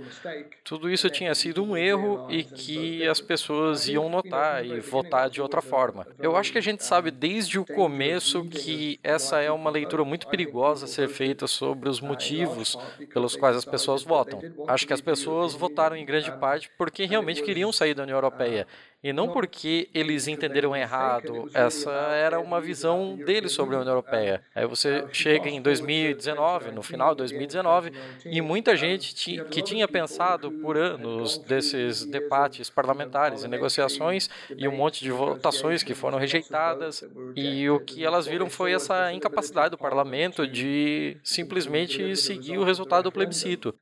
tudo 0.62 0.90
isso 0.90 1.08
tinha 1.08 1.34
sido 1.34 1.64
um 1.64 1.74
erro 1.76 2.26
e 2.28 2.44
que 2.44 3.06
as 3.08 3.20
pessoas 3.20 3.88
iam 3.88 4.08
notar 4.10 4.64
e 4.64 4.78
votar 4.80 5.30
de 5.30 5.40
outra 5.40 5.62
forma. 5.62 6.06
Eu 6.18 6.36
acho 6.36 6.52
que 6.52 6.58
a 6.58 6.62
gente 6.62 6.84
sabe 6.84 7.10
desde 7.10 7.58
o 7.58 7.64
começo 7.64 8.44
que 8.44 9.00
essa 9.02 9.40
é 9.40 9.50
uma 9.50 9.70
leitura 9.70 10.04
muito 10.04 10.28
perigosa 10.28 10.84
a 10.84 10.88
ser 10.88 11.08
feita 11.08 11.46
sobre 11.46 11.88
os 11.88 12.00
motivos 12.00 12.76
pelos 13.12 13.34
quais 13.34 13.56
as 13.56 13.64
pessoas 13.64 14.02
votam. 14.02 14.40
Acho 14.66 14.86
que 14.86 14.92
as 14.92 15.00
pessoas 15.00 15.54
votaram 15.54 15.96
em 15.96 16.04
grande 16.04 16.30
parte 16.30 16.70
porque 16.76 17.06
realmente 17.06 17.42
queriam 17.42 17.72
sair 17.72 17.94
da 17.94 18.02
União 18.02 18.16
Europeia 18.16 18.66
e 19.04 19.12
não 19.12 19.28
porque 19.28 19.90
eles 19.92 20.26
entenderam 20.26 20.74
errado, 20.74 21.50
essa 21.52 21.90
era 21.90 22.40
uma 22.40 22.58
visão 22.58 23.16
deles 23.16 23.52
sobre 23.52 23.76
a 23.76 23.80
União 23.80 23.92
Europeia. 23.92 24.42
Aí 24.54 24.66
você 24.66 25.04
chega 25.12 25.50
em 25.50 25.60
2019, 25.60 26.70
no 26.70 26.82
final 26.82 27.10
de 27.10 27.18
2019, 27.18 27.92
e 28.24 28.40
muita 28.40 28.74
gente 28.74 29.14
que 29.50 29.60
tinha 29.60 29.86
pensado 29.86 30.50
por 30.50 30.78
anos 30.78 31.36
desses 31.36 32.06
debates 32.06 32.70
parlamentares 32.70 33.44
e 33.44 33.48
negociações 33.48 34.30
e 34.56 34.66
um 34.66 34.74
monte 34.74 35.04
de 35.04 35.10
votações 35.10 35.82
que 35.82 35.92
foram 35.92 36.18
rejeitadas, 36.18 37.04
e 37.36 37.68
o 37.68 37.80
que 37.80 38.02
elas 38.06 38.26
viram 38.26 38.48
foi 38.48 38.72
essa 38.72 39.12
incapacidade 39.12 39.72
do 39.72 39.78
parlamento 39.78 40.48
de 40.48 41.18
simplesmente 41.22 42.16
seguir 42.16 42.56
o 42.56 42.64
resultado 42.64 43.04
do 43.04 43.12
plebiscito. 43.12 43.74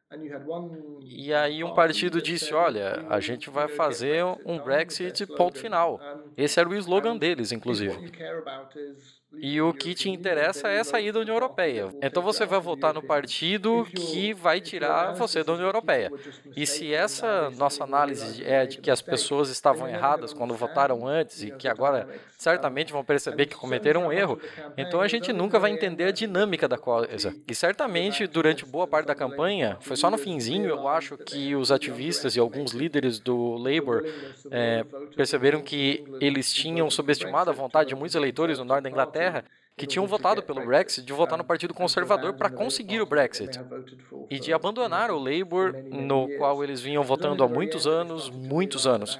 E 1.04 1.32
aí 1.32 1.62
um 1.62 1.74
partido 1.74 2.20
disse: 2.20 2.52
olha, 2.52 3.06
a 3.08 3.20
gente 3.20 3.48
vai 3.50 3.68
fazer 3.68 4.24
um 4.44 4.58
Brexit 4.58 5.11
ponto 5.26 5.58
final. 5.58 6.02
Esse 6.36 6.60
era 6.60 6.68
o 6.68 6.74
slogan 6.74 7.16
deles, 7.18 7.52
inclusive. 7.52 8.00
E 9.34 9.60
o 9.60 9.72
que 9.72 9.94
te 9.94 10.10
interessa 10.10 10.68
é 10.68 10.84
sair 10.84 11.10
da 11.10 11.20
União 11.20 11.34
Europeia. 11.34 11.88
Então 12.02 12.22
você 12.22 12.44
vai 12.44 12.60
votar 12.60 12.92
no 12.92 13.02
partido 13.02 13.86
que 13.94 14.34
vai 14.34 14.60
tirar 14.60 15.14
você 15.14 15.42
da 15.42 15.52
União 15.52 15.66
Europeia. 15.66 16.12
E 16.54 16.66
se 16.66 16.92
essa 16.92 17.50
nossa 17.50 17.84
análise 17.84 18.44
é 18.44 18.66
de 18.66 18.78
que 18.78 18.90
as 18.90 19.00
pessoas 19.00 19.48
estavam 19.48 19.88
erradas 19.88 20.32
quando 20.32 20.54
votaram 20.54 21.06
antes 21.06 21.42
e 21.42 21.50
que 21.50 21.66
agora 21.66 22.08
certamente 22.36 22.92
vão 22.92 23.04
perceber 23.04 23.46
que 23.46 23.54
cometeram 23.54 24.06
um 24.06 24.12
erro, 24.12 24.38
então 24.76 25.00
a 25.00 25.08
gente 25.08 25.32
nunca 25.32 25.58
vai 25.58 25.70
entender 25.70 26.04
a 26.04 26.12
dinâmica 26.12 26.68
da 26.68 26.76
coisa. 26.76 27.34
E 27.48 27.54
certamente 27.54 28.26
durante 28.26 28.66
boa 28.66 28.86
parte 28.86 29.06
da 29.06 29.14
campanha, 29.14 29.76
foi 29.80 29.96
só 29.96 30.10
no 30.10 30.18
finzinho, 30.18 30.68
eu 30.68 30.88
acho 30.88 31.16
que 31.16 31.54
os 31.54 31.70
ativistas 31.72 32.36
e 32.36 32.40
alguns 32.40 32.72
líderes 32.72 33.18
do 33.18 33.56
Labour 33.56 34.04
é, 34.50 34.84
perceberam 35.16 35.62
que 35.62 36.04
eles 36.20 36.52
tinham 36.52 36.90
subestimado 36.90 37.50
a 37.50 37.52
vontade 37.52 37.88
de 37.90 37.94
muitos 37.94 38.14
eleitores 38.14 38.58
no 38.58 38.64
norte 38.64 38.84
da 38.84 38.90
Inglaterra 38.90 39.21
Inglaterra 39.22 39.44
que 39.74 39.86
tinham 39.86 40.06
votado 40.06 40.42
pelo 40.42 40.64
Brexit. 40.64 41.04
De 41.04 41.12
votar 41.12 41.38
no 41.38 41.44
Partido 41.44 41.72
Conservador 41.72 42.34
para 42.34 42.50
conseguir 42.50 43.00
o 43.00 43.06
Brexit. 43.06 43.58
e 44.30 44.38
de 44.38 44.52
abandonar 44.52 45.10
o 45.10 45.18
Labour, 45.18 45.74
no 45.90 46.28
qual 46.36 46.62
eles 46.62 46.80
vinham 46.80 47.02
votando 47.02 47.42
há 47.42 47.48
muitos 47.48 47.86
anos, 47.86 48.30
muitos 48.30 48.86
anos. 48.86 49.18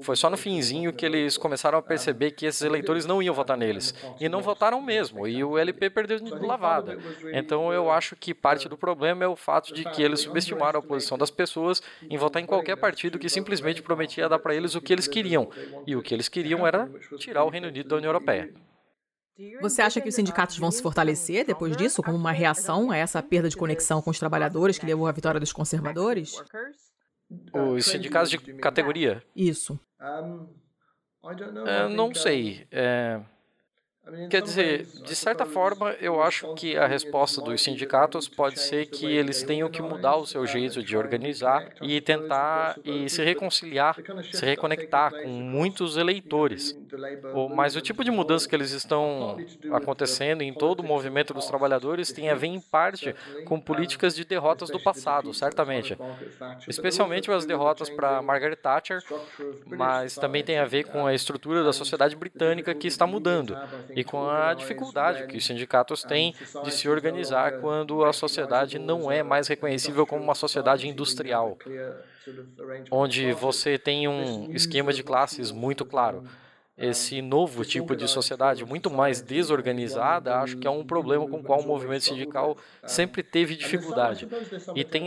Foi 0.00 0.16
só 0.16 0.28
no 0.28 0.36
finzinho 0.36 0.92
que 0.92 1.06
eles 1.06 1.36
começaram 1.36 1.78
a 1.78 1.82
perceber 1.82 2.32
que 2.32 2.46
esses 2.46 2.62
eleitores 2.62 3.06
não 3.06 3.22
iam 3.22 3.34
votar 3.34 3.56
neles. 3.56 3.94
e 4.20 4.28
não 4.28 4.40
votaram 4.40 4.80
mesmo 4.82 5.26
e 5.26 5.42
o 5.42 5.56
LP 5.56 5.90
perdeu 5.90 6.18
de 6.18 6.30
lavada. 6.30 6.98
Então 7.32 7.72
eu 7.72 7.90
acho 7.90 8.16
que 8.16 8.34
parte 8.34 8.68
do 8.68 8.76
problema 8.76 9.24
é 9.24 9.28
o 9.28 9.36
fato 9.36 9.72
de 9.72 9.84
que 9.90 10.02
eles 10.02 10.20
subestimaram 10.20 10.80
a 10.80 10.82
posição 10.82 11.16
das 11.16 11.30
pessoas 11.30 11.82
em 12.10 12.16
votar 12.18 12.42
em 12.42 12.46
qualquer 12.46 12.76
partido 12.76 13.18
que 13.18 13.28
simplesmente 13.28 13.82
prometia 13.82 14.28
dar 14.28 14.38
para 14.38 14.54
eles 14.54 14.74
o 14.74 14.80
que 14.80 14.92
eles 14.92 15.06
queriam. 15.06 15.48
e 15.86 15.94
o 15.94 16.02
que 16.02 16.12
eles 16.12 16.28
queriam 16.28 16.66
era 16.66 16.88
tirar 17.18 17.44
o 17.44 17.48
Reino 17.48 17.68
Unido 17.68 17.88
da 17.88 17.96
União 17.96 18.08
Europeia. 18.10 18.52
Você 19.60 19.82
acha 19.82 20.00
que 20.00 20.08
os 20.08 20.14
sindicatos 20.14 20.56
vão 20.58 20.70
se 20.70 20.82
fortalecer 20.82 21.44
depois 21.44 21.76
disso, 21.76 22.02
como 22.02 22.16
uma 22.16 22.32
reação 22.32 22.90
a 22.90 22.96
essa 22.96 23.22
perda 23.22 23.48
de 23.48 23.56
conexão 23.56 24.00
com 24.00 24.10
os 24.10 24.18
trabalhadores 24.18 24.78
que 24.78 24.86
levou 24.86 25.06
à 25.06 25.12
vitória 25.12 25.38
dos 25.38 25.52
conservadores? 25.52 26.42
Os 27.52 27.84
sindicatos 27.84 28.30
de 28.30 28.38
categoria? 28.54 29.22
Isso. 29.34 29.78
É, 31.66 31.88
não 31.88 32.14
sei. 32.14 32.66
É, 32.70 33.20
Quer 34.30 34.40
dizer, 34.40 34.86
de 35.04 35.16
certa 35.16 35.44
forma, 35.44 35.90
eu 36.00 36.22
acho 36.22 36.54
que 36.54 36.76
a 36.76 36.86
resposta 36.86 37.40
dos 37.40 37.60
sindicatos 37.60 38.28
pode 38.28 38.60
ser 38.60 38.86
que 38.86 39.04
eles 39.04 39.42
tenham 39.42 39.68
que 39.68 39.82
mudar 39.82 40.14
o 40.14 40.24
seu 40.24 40.46
jeito 40.46 40.80
de 40.80 40.96
organizar 40.96 41.68
e 41.82 42.00
tentar 42.00 42.78
e 42.84 43.10
se 43.10 43.24
reconciliar, 43.24 43.96
se 44.32 44.44
reconectar 44.44 45.10
com 45.10 45.28
muitos 45.28 45.96
eleitores. 45.96 46.78
Mas 47.52 47.74
o 47.74 47.80
tipo 47.80 48.04
de 48.04 48.12
mudança 48.12 48.48
que 48.48 48.54
eles 48.54 48.70
estão 48.70 49.38
acontecendo 49.72 50.42
em 50.42 50.52
todo 50.54 50.80
o 50.80 50.84
movimento 50.84 51.34
dos 51.34 51.46
trabalhadores 51.46 52.12
tem 52.12 52.30
a 52.30 52.34
ver, 52.36 52.46
em 52.46 52.60
parte, 52.60 53.12
com 53.44 53.60
políticas 53.60 54.14
de 54.14 54.24
derrotas 54.24 54.70
do 54.70 54.78
passado, 54.78 55.34
certamente. 55.34 55.98
Especialmente 56.68 57.28
as 57.32 57.44
derrotas 57.44 57.90
para 57.90 58.22
Margaret 58.22 58.56
Thatcher, 58.56 59.02
mas 59.66 60.14
também 60.14 60.44
tem 60.44 60.58
a 60.58 60.64
ver 60.64 60.84
com 60.84 61.06
a 61.06 61.12
estrutura 61.12 61.64
da 61.64 61.72
sociedade 61.72 62.14
britânica 62.14 62.72
que 62.72 62.86
está 62.86 63.04
mudando 63.04 63.56
e 63.96 64.04
com 64.04 64.28
a 64.28 64.52
dificuldade 64.52 65.26
que 65.26 65.38
os 65.38 65.46
sindicatos 65.46 66.02
têm 66.02 66.34
de 66.62 66.70
se 66.70 66.86
organizar 66.86 67.60
quando 67.60 68.04
a 68.04 68.12
sociedade 68.12 68.78
não 68.78 69.10
é 69.10 69.22
mais 69.22 69.48
reconhecível 69.48 70.06
como 70.06 70.22
uma 70.22 70.34
sociedade 70.34 70.86
industrial, 70.86 71.56
onde 72.90 73.32
você 73.32 73.78
tem 73.78 74.06
um 74.06 74.52
esquema 74.52 74.92
de 74.92 75.02
classes 75.02 75.50
muito 75.50 75.82
claro 75.82 76.22
esse 76.76 77.22
novo 77.22 77.64
tipo 77.64 77.96
de 77.96 78.06
sociedade 78.06 78.64
muito 78.64 78.90
mais 78.90 79.22
desorganizada, 79.22 80.38
acho 80.40 80.56
que 80.58 80.66
é 80.66 80.70
um 80.70 80.84
problema 80.84 81.26
com 81.26 81.38
o 81.38 81.42
qual 81.42 81.60
o 81.60 81.66
movimento 81.66 82.04
sindical 82.04 82.56
sempre 82.84 83.22
teve 83.22 83.56
dificuldade. 83.56 84.28
E 84.74 84.84
tem 84.84 85.06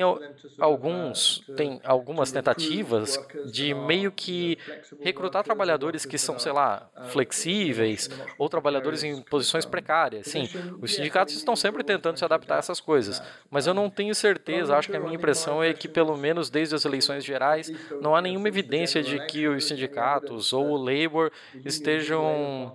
alguns, 0.57 1.43
tem 1.55 1.79
algumas 1.83 2.31
tentativas 2.31 3.19
de 3.43 3.73
meio 3.73 4.11
que 4.11 4.57
recrutar 4.99 5.43
trabalhadores 5.43 6.05
que 6.05 6.17
são, 6.17 6.39
sei 6.39 6.51
lá, 6.51 6.89
flexíveis 7.03 8.09
ou 8.37 8.49
trabalhadores 8.49 9.03
em 9.03 9.21
posições 9.21 9.65
precárias. 9.65 10.27
Sim, 10.27 10.49
os 10.81 10.93
sindicatos 10.93 11.35
estão 11.35 11.55
sempre 11.55 11.83
tentando 11.83 12.17
se 12.17 12.25
adaptar 12.25 12.55
a 12.55 12.59
essas 12.59 12.79
coisas, 12.81 13.21
mas 13.49 13.67
eu 13.67 13.73
não 13.73 13.89
tenho 13.89 14.15
certeza, 14.15 14.75
acho 14.75 14.89
que 14.89 14.97
a 14.97 14.99
minha 14.99 15.15
impressão 15.15 15.63
é 15.63 15.73
que 15.73 15.87
pelo 15.87 16.17
menos 16.17 16.49
desde 16.49 16.75
as 16.75 16.85
eleições 16.85 17.23
gerais 17.23 17.71
não 18.01 18.15
há 18.15 18.21
nenhuma 18.21 18.47
evidência 18.47 19.01
de 19.03 19.19
que 19.27 19.47
os 19.47 19.65
sindicatos 19.67 20.51
ou 20.53 20.71
o 20.71 20.77
labor 20.77 21.31
estejam 21.65 22.71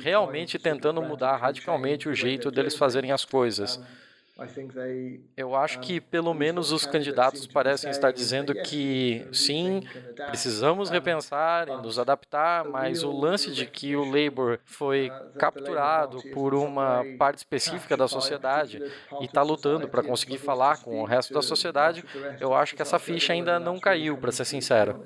realmente 0.00 0.58
tentando 0.58 1.02
mudar 1.02 1.36
radicalmente 1.36 2.08
o 2.08 2.14
jeito 2.14 2.50
deles 2.50 2.76
fazerem 2.76 3.12
as 3.12 3.24
coisas. 3.24 3.80
Eu 5.36 5.56
acho 5.56 5.80
que, 5.80 6.00
pelo 6.00 6.32
menos, 6.32 6.70
os 6.70 6.86
candidatos 6.86 7.44
parecem 7.48 7.90
estar 7.90 8.12
dizendo 8.12 8.54
que 8.54 9.26
sim, 9.32 9.82
precisamos 10.28 10.90
repensar 10.90 11.68
e 11.68 11.76
nos 11.82 11.98
adaptar, 11.98 12.64
mas 12.64 13.02
o 13.02 13.10
lance 13.10 13.50
de 13.50 13.66
que 13.66 13.96
o 13.96 14.04
Labour 14.04 14.60
foi 14.64 15.10
capturado 15.36 16.22
por 16.32 16.54
uma 16.54 17.04
parte 17.18 17.38
específica 17.38 17.96
da 17.96 18.06
sociedade 18.06 18.80
e 19.20 19.24
está 19.24 19.42
lutando 19.42 19.88
para 19.88 20.04
conseguir 20.04 20.38
falar 20.38 20.80
com 20.84 21.00
o 21.00 21.04
resto 21.04 21.34
da 21.34 21.42
sociedade, 21.42 22.04
eu 22.38 22.54
acho 22.54 22.76
que 22.76 22.82
essa 22.82 22.98
ficha 23.00 23.32
ainda 23.32 23.58
não 23.58 23.80
caiu, 23.80 24.16
para 24.16 24.30
ser 24.30 24.44
sincero. 24.44 25.04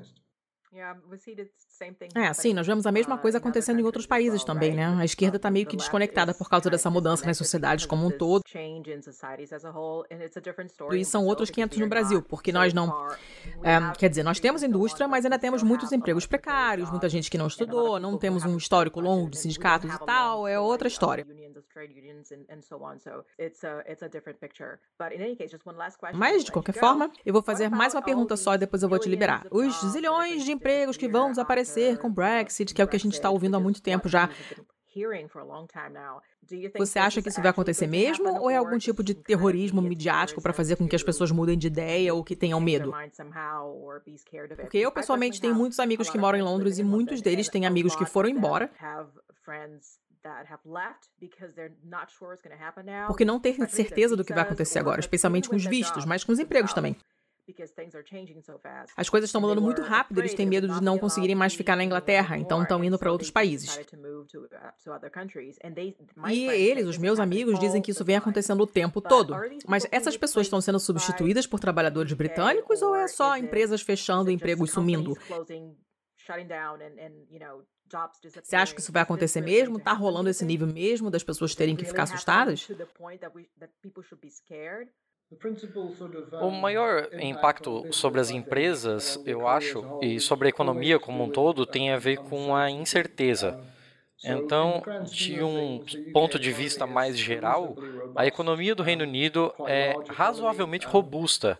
É, 2.14 2.32
sim, 2.32 2.52
nós 2.52 2.66
vemos 2.66 2.86
a 2.86 2.92
mesma 2.92 3.18
coisa 3.18 3.38
acontecendo 3.38 3.80
em 3.80 3.84
outros 3.84 4.06
países 4.06 4.44
também, 4.44 4.74
né? 4.74 4.86
A 4.98 5.04
esquerda 5.04 5.36
está 5.36 5.50
meio 5.50 5.66
que 5.66 5.76
desconectada 5.76 6.32
por 6.34 6.48
causa 6.48 6.70
dessa 6.70 6.90
mudança 6.90 7.26
nas 7.26 7.36
sociedades 7.36 7.86
como 7.86 8.06
um 8.06 8.10
todo. 8.10 8.42
E 10.94 11.04
são 11.04 11.24
outros 11.26 11.50
500 11.50 11.78
no 11.78 11.88
Brasil, 11.88 12.22
porque 12.22 12.52
nós 12.52 12.72
não. 12.72 12.88
É, 13.62 13.78
quer 13.98 14.08
dizer, 14.08 14.22
nós 14.22 14.38
temos 14.40 14.62
indústria, 14.62 15.08
mas 15.08 15.24
ainda 15.24 15.38
temos 15.38 15.62
muitos 15.62 15.92
empregos 15.92 16.26
precários, 16.26 16.90
muita 16.90 17.08
gente 17.08 17.30
que 17.30 17.38
não 17.38 17.46
estudou, 17.46 17.98
não 17.98 18.16
temos 18.18 18.44
um 18.44 18.56
histórico 18.56 19.00
longo 19.00 19.30
de 19.30 19.38
sindicatos 19.38 19.92
e 19.92 19.98
tal, 20.04 20.46
é 20.46 20.58
outra 20.58 20.88
história. 20.88 21.26
Mas, 26.14 26.44
de 26.44 26.52
qualquer 26.52 26.72
forma, 26.72 27.10
eu 27.24 27.32
vou 27.32 27.42
fazer 27.42 27.68
mais 27.70 27.94
uma 27.94 28.02
pergunta 28.02 28.36
só 28.36 28.54
e 28.54 28.58
depois 28.58 28.82
eu 28.82 28.88
vou 28.88 28.98
te 28.98 29.08
liberar. 29.08 29.46
Os 29.50 29.80
zilhões 29.92 30.44
de 30.44 30.52
empregos 30.52 30.96
que 30.96 31.08
vão 31.08 31.30
desaparecer 31.30 31.71
com 31.98 32.08
o 32.08 32.12
Brexit, 32.12 32.74
que 32.74 32.80
é 32.80 32.84
o 32.84 32.88
que 32.88 32.96
a 32.96 33.00
gente 33.00 33.14
está 33.14 33.30
ouvindo 33.30 33.56
há 33.56 33.60
muito 33.60 33.82
tempo 33.82 34.08
já. 34.08 34.28
Você 36.76 36.98
acha 36.98 37.22
que 37.22 37.28
isso 37.30 37.40
vai 37.40 37.50
acontecer 37.50 37.86
mesmo 37.86 38.28
ou 38.40 38.50
é 38.50 38.56
algum 38.56 38.76
tipo 38.76 39.02
de 39.02 39.14
terrorismo 39.14 39.80
midiático 39.80 40.42
para 40.42 40.52
fazer 40.52 40.76
com 40.76 40.86
que 40.86 40.94
as 40.94 41.02
pessoas 41.02 41.30
mudem 41.30 41.56
de 41.56 41.66
ideia 41.66 42.12
ou 42.12 42.22
que 42.22 42.36
tenham 42.36 42.60
medo? 42.60 42.92
Porque 44.56 44.78
eu 44.78 44.92
pessoalmente 44.92 45.40
tenho 45.40 45.54
muitos 45.54 45.78
amigos 45.80 46.10
que 46.10 46.18
moram 46.18 46.38
em 46.38 46.42
Londres 46.42 46.78
e 46.78 46.82
muitos 46.82 47.22
deles 47.22 47.48
têm 47.48 47.64
amigos 47.64 47.96
que 47.96 48.04
foram 48.04 48.28
embora 48.28 48.70
porque 53.06 53.24
não 53.24 53.40
têm 53.40 53.66
certeza 53.66 54.16
do 54.16 54.24
que 54.24 54.32
vai 54.32 54.42
acontecer 54.42 54.78
agora, 54.78 55.00
especialmente 55.00 55.48
com 55.48 55.56
os 55.56 55.64
vistos, 55.64 56.04
mas 56.04 56.22
com 56.22 56.32
os 56.32 56.38
empregos 56.38 56.72
também. 56.72 56.96
As 58.96 59.08
coisas 59.08 59.28
estão 59.28 59.40
mudando 59.40 59.60
muito 59.60 59.82
rápido, 59.82 60.20
eles 60.20 60.34
têm 60.34 60.46
medo 60.46 60.68
de 60.68 60.82
não 60.82 60.98
conseguirem 60.98 61.34
mais 61.34 61.54
ficar 61.54 61.76
na 61.76 61.84
Inglaterra, 61.84 62.38
então 62.38 62.62
estão 62.62 62.82
indo 62.84 62.98
para 62.98 63.10
outros 63.10 63.30
países. 63.30 63.78
E 66.28 66.44
eles, 66.48 66.86
os 66.86 66.98
meus 66.98 67.18
amigos, 67.18 67.58
dizem 67.58 67.82
que 67.82 67.90
isso 67.90 68.04
vem 68.04 68.16
acontecendo 68.16 68.62
o 68.62 68.66
tempo 68.66 69.00
todo. 69.00 69.34
Mas 69.66 69.86
essas 69.90 70.16
pessoas 70.16 70.46
estão 70.46 70.60
sendo 70.60 70.78
substituídas 70.78 71.46
por 71.46 71.58
trabalhadores 71.58 72.12
britânicos 72.12 72.80
ou 72.82 72.94
é 72.94 73.08
só 73.08 73.36
empresas 73.36 73.82
fechando 73.82 74.30
e 74.30 74.34
empregos 74.34 74.70
sumindo? 74.70 75.16
Você 78.42 78.56
acha 78.56 78.74
que 78.74 78.80
isso 78.80 78.92
vai 78.92 79.02
acontecer 79.02 79.40
mesmo? 79.40 79.76
Está 79.76 79.92
rolando 79.92 80.30
esse 80.30 80.44
nível 80.44 80.66
mesmo 80.66 81.10
das 81.10 81.22
pessoas 81.22 81.54
terem 81.54 81.76
que 81.76 81.84
ficar 81.84 82.04
assustadas? 82.04 82.66
O 86.40 86.50
maior 86.50 87.08
impacto 87.20 87.86
sobre 87.92 88.20
as 88.20 88.30
empresas, 88.30 89.20
eu 89.24 89.46
acho, 89.46 89.98
e 90.02 90.20
sobre 90.20 90.48
a 90.48 90.50
economia 90.50 90.98
como 90.98 91.24
um 91.24 91.30
todo, 91.30 91.66
tem 91.66 91.90
a 91.90 91.98
ver 91.98 92.18
com 92.18 92.54
a 92.54 92.70
incerteza. 92.70 93.58
Então, 94.24 94.82
de 95.10 95.42
um 95.42 95.84
ponto 96.12 96.38
de 96.38 96.52
vista 96.52 96.86
mais 96.86 97.18
geral, 97.18 97.76
a 98.14 98.24
economia 98.24 98.74
do 98.74 98.82
Reino 98.82 99.02
Unido 99.02 99.52
é 99.66 99.94
razoavelmente 100.08 100.86
robusta, 100.86 101.58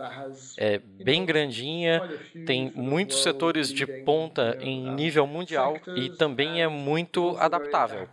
é 0.56 0.78
bem 0.78 1.24
grandinha, 1.24 2.00
tem 2.46 2.70
muitos 2.74 3.22
setores 3.22 3.72
de 3.72 3.84
ponta 4.04 4.56
em 4.60 4.92
nível 4.94 5.26
mundial 5.26 5.76
e 5.96 6.08
também 6.10 6.62
é 6.62 6.68
muito 6.68 7.36
adaptável 7.38 8.08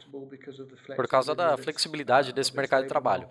por 0.95 1.07
causa 1.07 1.35
da 1.35 1.55
flexibilidade 1.55 2.33
desse 2.33 2.55
mercado 2.55 2.83
de 2.83 2.89
trabalho. 2.89 3.27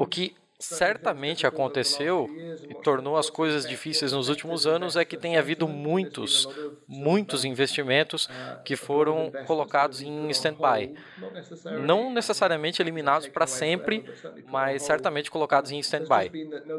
O 0.00 0.06
que 0.06 0.34
certamente 0.58 1.46
aconteceu 1.46 2.28
e 2.68 2.74
tornou 2.74 3.16
as 3.16 3.28
coisas 3.28 3.66
difíceis 3.66 4.12
nos 4.12 4.28
últimos 4.28 4.66
anos 4.66 4.96
é 4.96 5.04
que 5.04 5.16
tem 5.16 5.36
havido 5.36 5.66
muitos, 5.66 6.48
muitos 6.86 7.44
investimentos 7.44 8.28
que 8.64 8.76
foram 8.76 9.32
colocados 9.46 10.00
em 10.00 10.28
stand-by. 10.30 10.94
Não 11.84 12.12
necessariamente 12.12 12.80
eliminados 12.80 13.26
para 13.28 13.46
sempre, 13.46 14.04
mas 14.46 14.82
certamente 14.82 15.30
colocados 15.30 15.72
em 15.72 15.78
stand-by. 15.80 16.30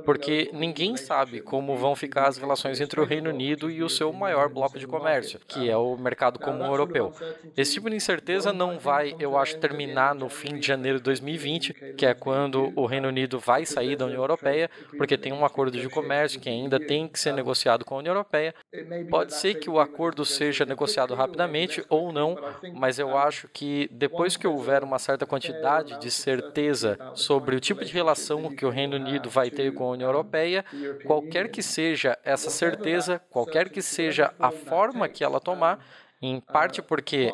Porque 0.05 0.49
ninguém 0.53 0.95
sabe 0.95 1.41
como 1.41 1.77
vão 1.77 1.95
ficar 1.95 2.27
as 2.27 2.37
relações 2.37 2.79
entre 2.79 3.01
o 3.01 3.05
Reino 3.05 3.29
Unido 3.29 3.69
e 3.69 3.83
o 3.83 3.89
seu 3.89 4.11
maior 4.13 4.47
bloco 4.47 4.79
de 4.79 4.87
comércio, 4.87 5.39
que 5.45 5.69
é 5.69 5.75
o 5.75 5.97
mercado 5.97 6.39
comum 6.39 6.65
europeu. 6.65 7.13
Esse 7.57 7.73
tipo 7.73 7.89
de 7.89 7.95
incerteza 7.95 8.53
não 8.53 8.79
vai, 8.79 9.15
eu 9.19 9.37
acho, 9.37 9.57
terminar 9.57 10.15
no 10.15 10.29
fim 10.29 10.57
de 10.57 10.67
janeiro 10.67 10.99
de 10.99 11.03
2020, 11.03 11.73
que 11.97 12.05
é 12.05 12.13
quando 12.13 12.71
o 12.75 12.85
Reino 12.85 13.09
Unido 13.09 13.37
vai 13.37 13.64
sair 13.65 13.95
da 13.95 14.05
União 14.05 14.21
Europeia, 14.21 14.69
porque 14.97 15.17
tem 15.17 15.33
um 15.33 15.45
acordo 15.45 15.79
de 15.79 15.89
comércio 15.89 16.39
que 16.39 16.49
ainda 16.49 16.79
tem 16.79 17.07
que 17.07 17.19
ser 17.19 17.33
negociado 17.33 17.83
com 17.85 17.95
a 17.95 17.99
União 17.99 18.13
Europeia. 18.13 18.53
Pode 19.09 19.33
ser 19.33 19.55
que 19.55 19.69
o 19.69 19.79
acordo 19.79 20.25
seja 20.25 20.65
negociado 20.65 21.13
rapidamente 21.15 21.83
ou 21.89 22.11
não, 22.11 22.37
mas 22.73 22.99
eu 22.99 23.17
acho 23.17 23.47
que 23.47 23.89
depois 23.91 24.37
que 24.37 24.47
houver 24.47 24.83
uma 24.83 24.99
certa 24.99 25.25
quantidade 25.25 25.99
de 25.99 26.11
certeza 26.11 26.97
sobre 27.13 27.55
o 27.55 27.59
tipo 27.59 27.83
de 27.83 27.91
relação 27.91 28.55
que 28.55 28.65
o 28.65 28.69
Reino 28.69 28.95
Unido 28.95 29.29
vai 29.29 29.49
ter 29.49 29.73
com 29.73 29.85
a 29.85 29.91
União 29.91 30.09
Europeia, 30.09 30.63
qualquer 31.05 31.49
que 31.49 31.61
seja 31.61 32.17
essa 32.23 32.49
certeza, 32.49 33.21
qualquer 33.29 33.69
que 33.69 33.81
seja 33.81 34.33
a 34.39 34.51
forma 34.51 35.07
que 35.07 35.23
ela 35.23 35.39
tomar, 35.39 35.79
em 36.25 36.39
parte 36.39 36.81
porque 36.81 37.31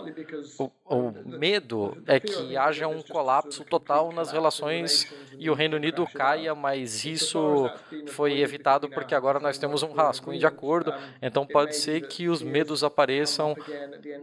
o, 0.60 0.70
o, 0.86 1.12
medo 1.26 1.98
é 2.08 2.20
que 2.20 2.58
haja 2.58 2.88
um 2.88 3.02
colapso 3.02 3.64
total 3.64 4.12
nas 4.12 4.32
relações 4.32 5.12
e 5.38 5.50
o 5.50 5.54
Reino 5.54 5.78
Unido 5.78 6.06
caia, 6.06 6.54
mas 6.54 7.06
isso 7.06 7.70
foi 8.08 8.40
evitado 8.40 8.90
porque 8.90 9.16
agora 9.16 9.40
nós 9.40 9.58
temos 9.58 9.84
um 9.84 9.94
rascunho 9.94 10.40
de 10.40 10.46
acordo, 10.46 10.94
então 11.22 11.46
pode 11.46 11.76
ser 11.76 12.08
que 12.08 12.28
os 12.28 12.42
medos 12.42 12.84
apareçam 12.84 13.56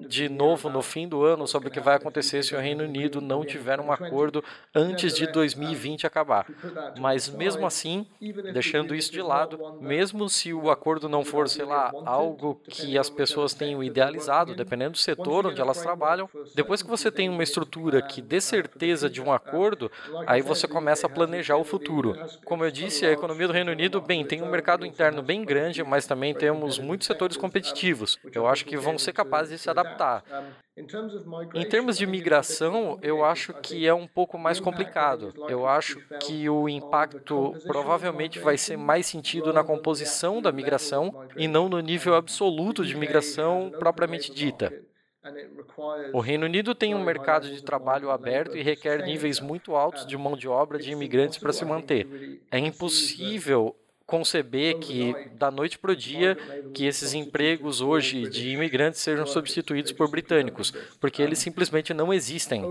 de 0.06 0.28
novo 0.28 0.68
no 0.68 0.82
fim 0.82 1.08
do 1.08 1.24
ano 1.24 1.46
sobre 1.46 1.68
o 1.68 1.70
que 1.70 1.80
vai 1.80 1.96
acontecer 1.96 2.42
se 2.42 2.54
o 2.54 2.60
Reino 2.60 2.84
Unido 2.84 3.20
não 3.20 3.44
tiver 3.44 3.80
um 3.80 3.90
acordo 3.90 4.44
antes 4.74 5.14
de 5.14 5.26
2020 5.26 6.06
acabar. 6.06 6.46
Mas 6.98 7.28
mesmo 7.28 7.66
assim, 7.66 8.06
deixando 8.52 8.94
isso 8.94 9.12
de 9.12 9.22
lado, 9.22 9.78
mesmo 9.80 10.28
se 10.28 10.52
o 10.52 10.70
acordo 10.70 11.08
não 11.08 11.24
for, 11.24 11.48
sei 11.48 11.64
lá, 11.64 11.90
algo 12.04 12.60
que 12.68 12.98
as 12.98 13.08
pessoas 13.08 13.54
tenham 13.54 13.82
idealizado, 13.82 14.54
dependendo 14.58 14.92
do 14.92 14.98
setor 14.98 15.46
onde 15.46 15.60
elas 15.60 15.80
trabalham. 15.80 16.28
Depois 16.54 16.82
que 16.82 16.88
você 16.88 17.10
tem 17.10 17.28
uma 17.28 17.42
estrutura 17.42 18.02
que 18.02 18.20
dê 18.20 18.40
certeza 18.40 19.08
de 19.08 19.22
um 19.22 19.32
acordo, 19.32 19.90
aí 20.26 20.42
você 20.42 20.66
começa 20.66 21.06
a 21.06 21.10
planejar 21.10 21.56
o 21.56 21.64
futuro. 21.64 22.16
Como 22.44 22.64
eu 22.64 22.70
disse, 22.70 23.06
a 23.06 23.12
economia 23.12 23.46
do 23.46 23.52
Reino 23.52 23.72
Unido, 23.72 24.00
bem, 24.00 24.24
tem 24.24 24.42
um 24.42 24.50
mercado 24.50 24.84
interno 24.84 25.22
bem 25.22 25.44
grande, 25.44 25.82
mas 25.82 26.06
também 26.06 26.34
temos 26.34 26.78
muitos 26.78 27.06
setores 27.06 27.36
competitivos. 27.36 28.18
Eu 28.34 28.46
acho 28.46 28.64
que 28.64 28.76
vão 28.76 28.98
ser 28.98 29.12
capazes 29.12 29.52
de 29.52 29.58
se 29.58 29.70
adaptar. 29.70 30.22
Em 31.54 31.64
termos 31.64 31.98
de 31.98 32.06
migração, 32.06 33.00
eu 33.02 33.24
acho 33.24 33.52
que 33.52 33.86
é 33.86 33.92
um 33.92 34.06
pouco 34.06 34.38
mais 34.38 34.60
complicado. 34.60 35.34
Eu 35.48 35.66
acho 35.66 35.98
que 36.20 36.48
o 36.48 36.68
impacto 36.68 37.52
provavelmente 37.66 38.38
vai 38.38 38.56
ser 38.56 38.76
mais 38.76 39.06
sentido 39.06 39.52
na 39.52 39.64
composição 39.64 40.40
da 40.40 40.52
migração 40.52 41.26
e 41.36 41.48
não 41.48 41.68
no 41.68 41.80
nível 41.80 42.14
absoluto 42.14 42.84
de 42.84 42.96
migração 42.96 43.72
propriamente 43.76 44.32
O 46.12 46.20
Reino 46.20 46.46
Unido 46.46 46.74
tem 46.74 46.94
um 46.94 47.04
mercado 47.04 47.48
de 47.48 47.62
trabalho 47.62 48.10
aberto 48.10 48.56
e 48.56 48.62
requer 48.62 49.04
níveis 49.04 49.40
muito 49.40 49.74
altos 49.74 50.06
de 50.06 50.16
mão 50.16 50.36
de 50.36 50.48
obra 50.48 50.78
de 50.78 50.90
imigrantes 50.90 51.38
para 51.38 51.52
se 51.52 51.64
manter. 51.64 52.40
É 52.50 52.58
impossível 52.58 53.76
conceber 54.08 54.78
que 54.78 55.14
da 55.34 55.50
noite 55.50 55.78
para 55.78 55.92
o 55.92 55.96
dia 55.96 56.34
que 56.72 56.86
esses 56.86 57.12
empregos 57.12 57.82
hoje 57.82 58.26
de 58.26 58.48
imigrantes 58.48 59.02
sejam 59.02 59.26
substituídos 59.26 59.92
por 59.92 60.10
britânicos, 60.10 60.72
porque 60.98 61.20
eles 61.20 61.38
simplesmente 61.38 61.92
não 61.92 62.10
existem. 62.10 62.62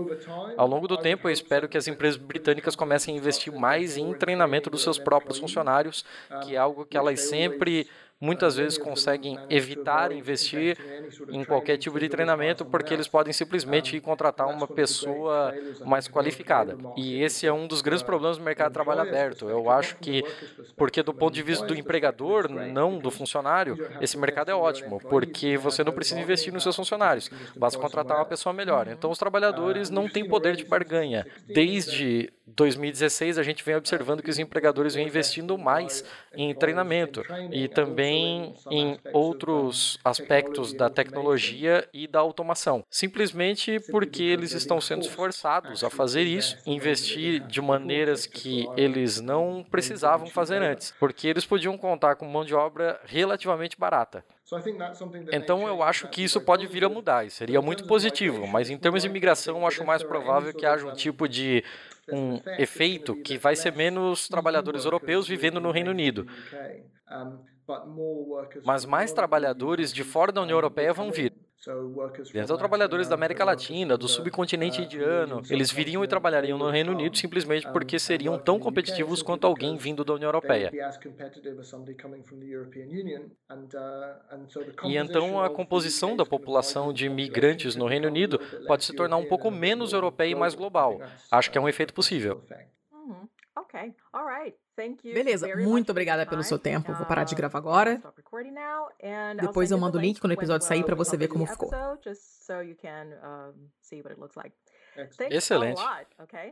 Ao 0.56 0.66
longo 0.66 0.88
do 0.88 0.96
tempo, 0.96 1.28
eu 1.28 1.32
espero 1.32 1.68
que 1.68 1.78
as 1.78 1.86
empresas 1.86 2.16
britânicas 2.16 2.74
comecem 2.74 3.14
a 3.14 3.18
investir 3.18 3.52
mais 3.52 3.96
em 3.96 4.12
treinamento 4.14 4.68
dos 4.68 4.82
seus 4.82 4.98
próprios 4.98 5.38
funcionários, 5.38 6.04
que 6.42 6.56
é 6.56 6.58
algo 6.58 6.84
que 6.84 6.96
elas 6.96 7.20
sempre 7.20 7.86
muitas 8.20 8.56
vezes 8.56 8.76
conseguem 8.76 9.38
evitar 9.48 10.10
investir 10.12 10.76
em 11.30 11.44
qualquer 11.44 11.76
tipo 11.76 11.98
de 12.00 12.08
treinamento 12.08 12.64
porque 12.64 12.92
eles 12.92 13.06
podem 13.06 13.32
simplesmente 13.32 13.96
ir 13.96 14.00
contratar 14.00 14.48
uma 14.48 14.66
pessoa 14.66 15.54
mais 15.84 16.08
qualificada. 16.08 16.76
E 16.96 17.22
esse 17.22 17.46
é 17.46 17.52
um 17.52 17.66
dos 17.66 17.80
grandes 17.80 18.02
problemas 18.02 18.38
do 18.38 18.44
mercado 18.44 18.68
de 18.68 18.74
trabalho 18.74 19.02
aberto. 19.02 19.48
Eu 19.48 19.70
acho 19.70 19.96
que, 19.96 20.24
porque 20.76 21.02
do 21.02 21.14
ponto 21.14 21.34
de 21.34 21.42
vista 21.42 21.64
do 21.66 21.74
empregador, 21.74 22.48
não 22.48 22.98
do 22.98 23.10
funcionário, 23.10 23.78
esse 24.00 24.18
mercado 24.18 24.50
é 24.50 24.54
ótimo, 24.54 25.00
porque 25.00 25.56
você 25.56 25.84
não 25.84 25.92
precisa 25.92 26.20
investir 26.20 26.52
nos 26.52 26.62
seus 26.62 26.76
funcionários, 26.76 27.30
basta 27.56 27.78
contratar 27.78 28.16
uma 28.16 28.24
pessoa 28.26 28.52
melhor. 28.52 28.88
Então, 28.88 29.10
os 29.10 29.18
trabalhadores 29.18 29.90
não 29.90 30.08
têm 30.08 30.26
poder 30.28 30.56
de 30.56 30.64
barganha, 30.64 31.26
desde 31.46 32.32
2016 32.46 33.38
a 33.38 33.42
gente 33.42 33.64
vem 33.64 33.76
observando 33.76 34.22
que 34.22 34.30
os 34.30 34.38
empregadores 34.38 34.94
vêm 34.94 35.06
investindo 35.06 35.56
mais 35.58 36.04
em 36.38 36.54
treinamento 36.54 37.22
e 37.52 37.66
também 37.66 38.54
em 38.70 38.96
outros 39.12 39.98
aspectos 40.04 40.72
da 40.72 40.88
tecnologia 40.88 41.86
e 41.92 42.06
da 42.06 42.20
automação, 42.20 42.84
simplesmente 42.88 43.80
porque 43.90 44.22
eles 44.22 44.52
estão 44.52 44.80
sendo 44.80 45.08
forçados 45.08 45.82
a 45.82 45.90
fazer 45.90 46.22
isso, 46.22 46.56
investir 46.64 47.40
de 47.40 47.60
maneiras 47.60 48.24
que 48.24 48.66
eles 48.76 49.20
não 49.20 49.66
precisavam 49.68 50.28
fazer 50.28 50.62
antes, 50.62 50.94
porque 51.00 51.26
eles 51.26 51.44
podiam 51.44 51.76
contar 51.76 52.14
com 52.14 52.24
mão 52.24 52.44
de 52.44 52.54
obra 52.54 53.00
relativamente 53.04 53.76
barata. 53.78 54.24
Então 55.32 55.66
eu 55.68 55.82
acho 55.82 56.08
que 56.08 56.22
isso 56.22 56.40
pode 56.40 56.66
vir 56.66 56.84
a 56.84 56.88
mudar, 56.88 57.26
e 57.26 57.30
seria 57.30 57.60
muito 57.60 57.86
positivo, 57.86 58.46
mas 58.46 58.70
em 58.70 58.78
termos 58.78 59.02
de 59.02 59.08
imigração 59.08 59.58
eu 59.58 59.66
acho 59.66 59.84
mais 59.84 60.02
provável 60.02 60.54
que 60.54 60.64
haja 60.64 60.86
um 60.86 60.94
tipo 60.94 61.28
de 61.28 61.62
um 62.10 62.40
efeito 62.58 63.14
que 63.14 63.36
vai 63.36 63.54
ser 63.54 63.74
menos 63.74 64.28
trabalhadores 64.28 64.84
europeus 64.84 65.28
vivendo 65.28 65.60
no 65.60 65.70
Reino 65.70 65.90
Unido. 65.90 66.26
Mas 68.64 68.86
mais 68.86 69.12
trabalhadores 69.12 69.92
de 69.92 70.02
fora 70.02 70.32
da 70.32 70.40
União 70.40 70.56
Europeia 70.56 70.92
vão 70.94 71.12
vir. 71.12 71.34
Então, 72.34 72.56
trabalhadores 72.56 73.08
da 73.08 73.14
América 73.14 73.44
Latina, 73.44 73.96
do 73.96 74.08
subcontinente 74.08 74.82
indiano, 74.82 75.42
eles 75.48 75.70
viriam 75.70 76.04
e 76.04 76.08
trabalhariam 76.08 76.58
no 76.58 76.70
Reino 76.70 76.92
Unido 76.92 77.16
simplesmente 77.16 77.66
porque 77.68 77.98
seriam 77.98 78.38
tão 78.38 78.58
competitivos 78.58 79.22
quanto 79.22 79.46
alguém 79.46 79.76
vindo 79.76 80.04
da 80.04 80.14
União 80.14 80.28
Europeia. 80.28 80.76
E 84.82 84.96
então 84.96 85.40
a 85.40 85.50
composição 85.50 86.16
da 86.16 86.24
população 86.26 86.92
de 86.92 87.06
imigrantes 87.06 87.76
no 87.76 87.86
Reino 87.86 88.08
Unido 88.08 88.40
pode 88.66 88.84
se 88.84 88.92
tornar 88.94 89.16
um 89.16 89.24
pouco 89.24 89.50
menos 89.50 89.92
europeia 89.92 90.30
e 90.30 90.34
mais 90.34 90.54
global. 90.54 91.02
Acho 91.30 91.50
que 91.50 91.58
é 91.58 91.60
um 91.60 91.68
efeito 91.68 91.94
possível. 91.94 92.44
Uhum. 92.92 93.28
Beleza, 95.14 95.46
muito 95.56 95.90
obrigada 95.90 96.24
pelo 96.26 96.42
seu 96.42 96.58
tempo. 96.58 96.92
Vou 96.92 97.06
parar 97.06 97.24
de 97.24 97.34
gravar 97.34 97.58
agora. 97.58 98.00
Depois 99.40 99.70
eu 99.70 99.78
mando 99.78 99.98
o 99.98 100.00
link 100.00 100.20
quando 100.20 100.30
o 100.30 100.34
episódio 100.34 100.66
sair 100.66 100.84
para 100.84 100.94
você 100.94 101.16
ver 101.16 101.28
como 101.28 101.46
ficou. 101.46 101.68
Excelente. 105.30 105.80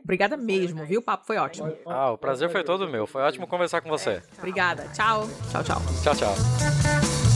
Obrigada 0.03 0.37
mesmo, 0.37 0.85
viu? 0.85 0.99
O 0.99 1.03
papo 1.03 1.25
foi 1.25 1.37
ótimo. 1.37 1.75
Ah, 1.85 2.11
o 2.11 2.17
prazer 2.17 2.49
foi 2.49 2.63
todo 2.63 2.87
meu. 2.87 3.05
Foi 3.05 3.21
ótimo 3.21 3.47
conversar 3.47 3.81
com 3.81 3.89
você. 3.89 4.21
Obrigada. 4.37 4.87
Tchau. 4.93 5.27
Tchau, 5.51 5.63
tchau. 5.63 5.81
Tchau, 6.03 6.15
tchau. 6.15 7.26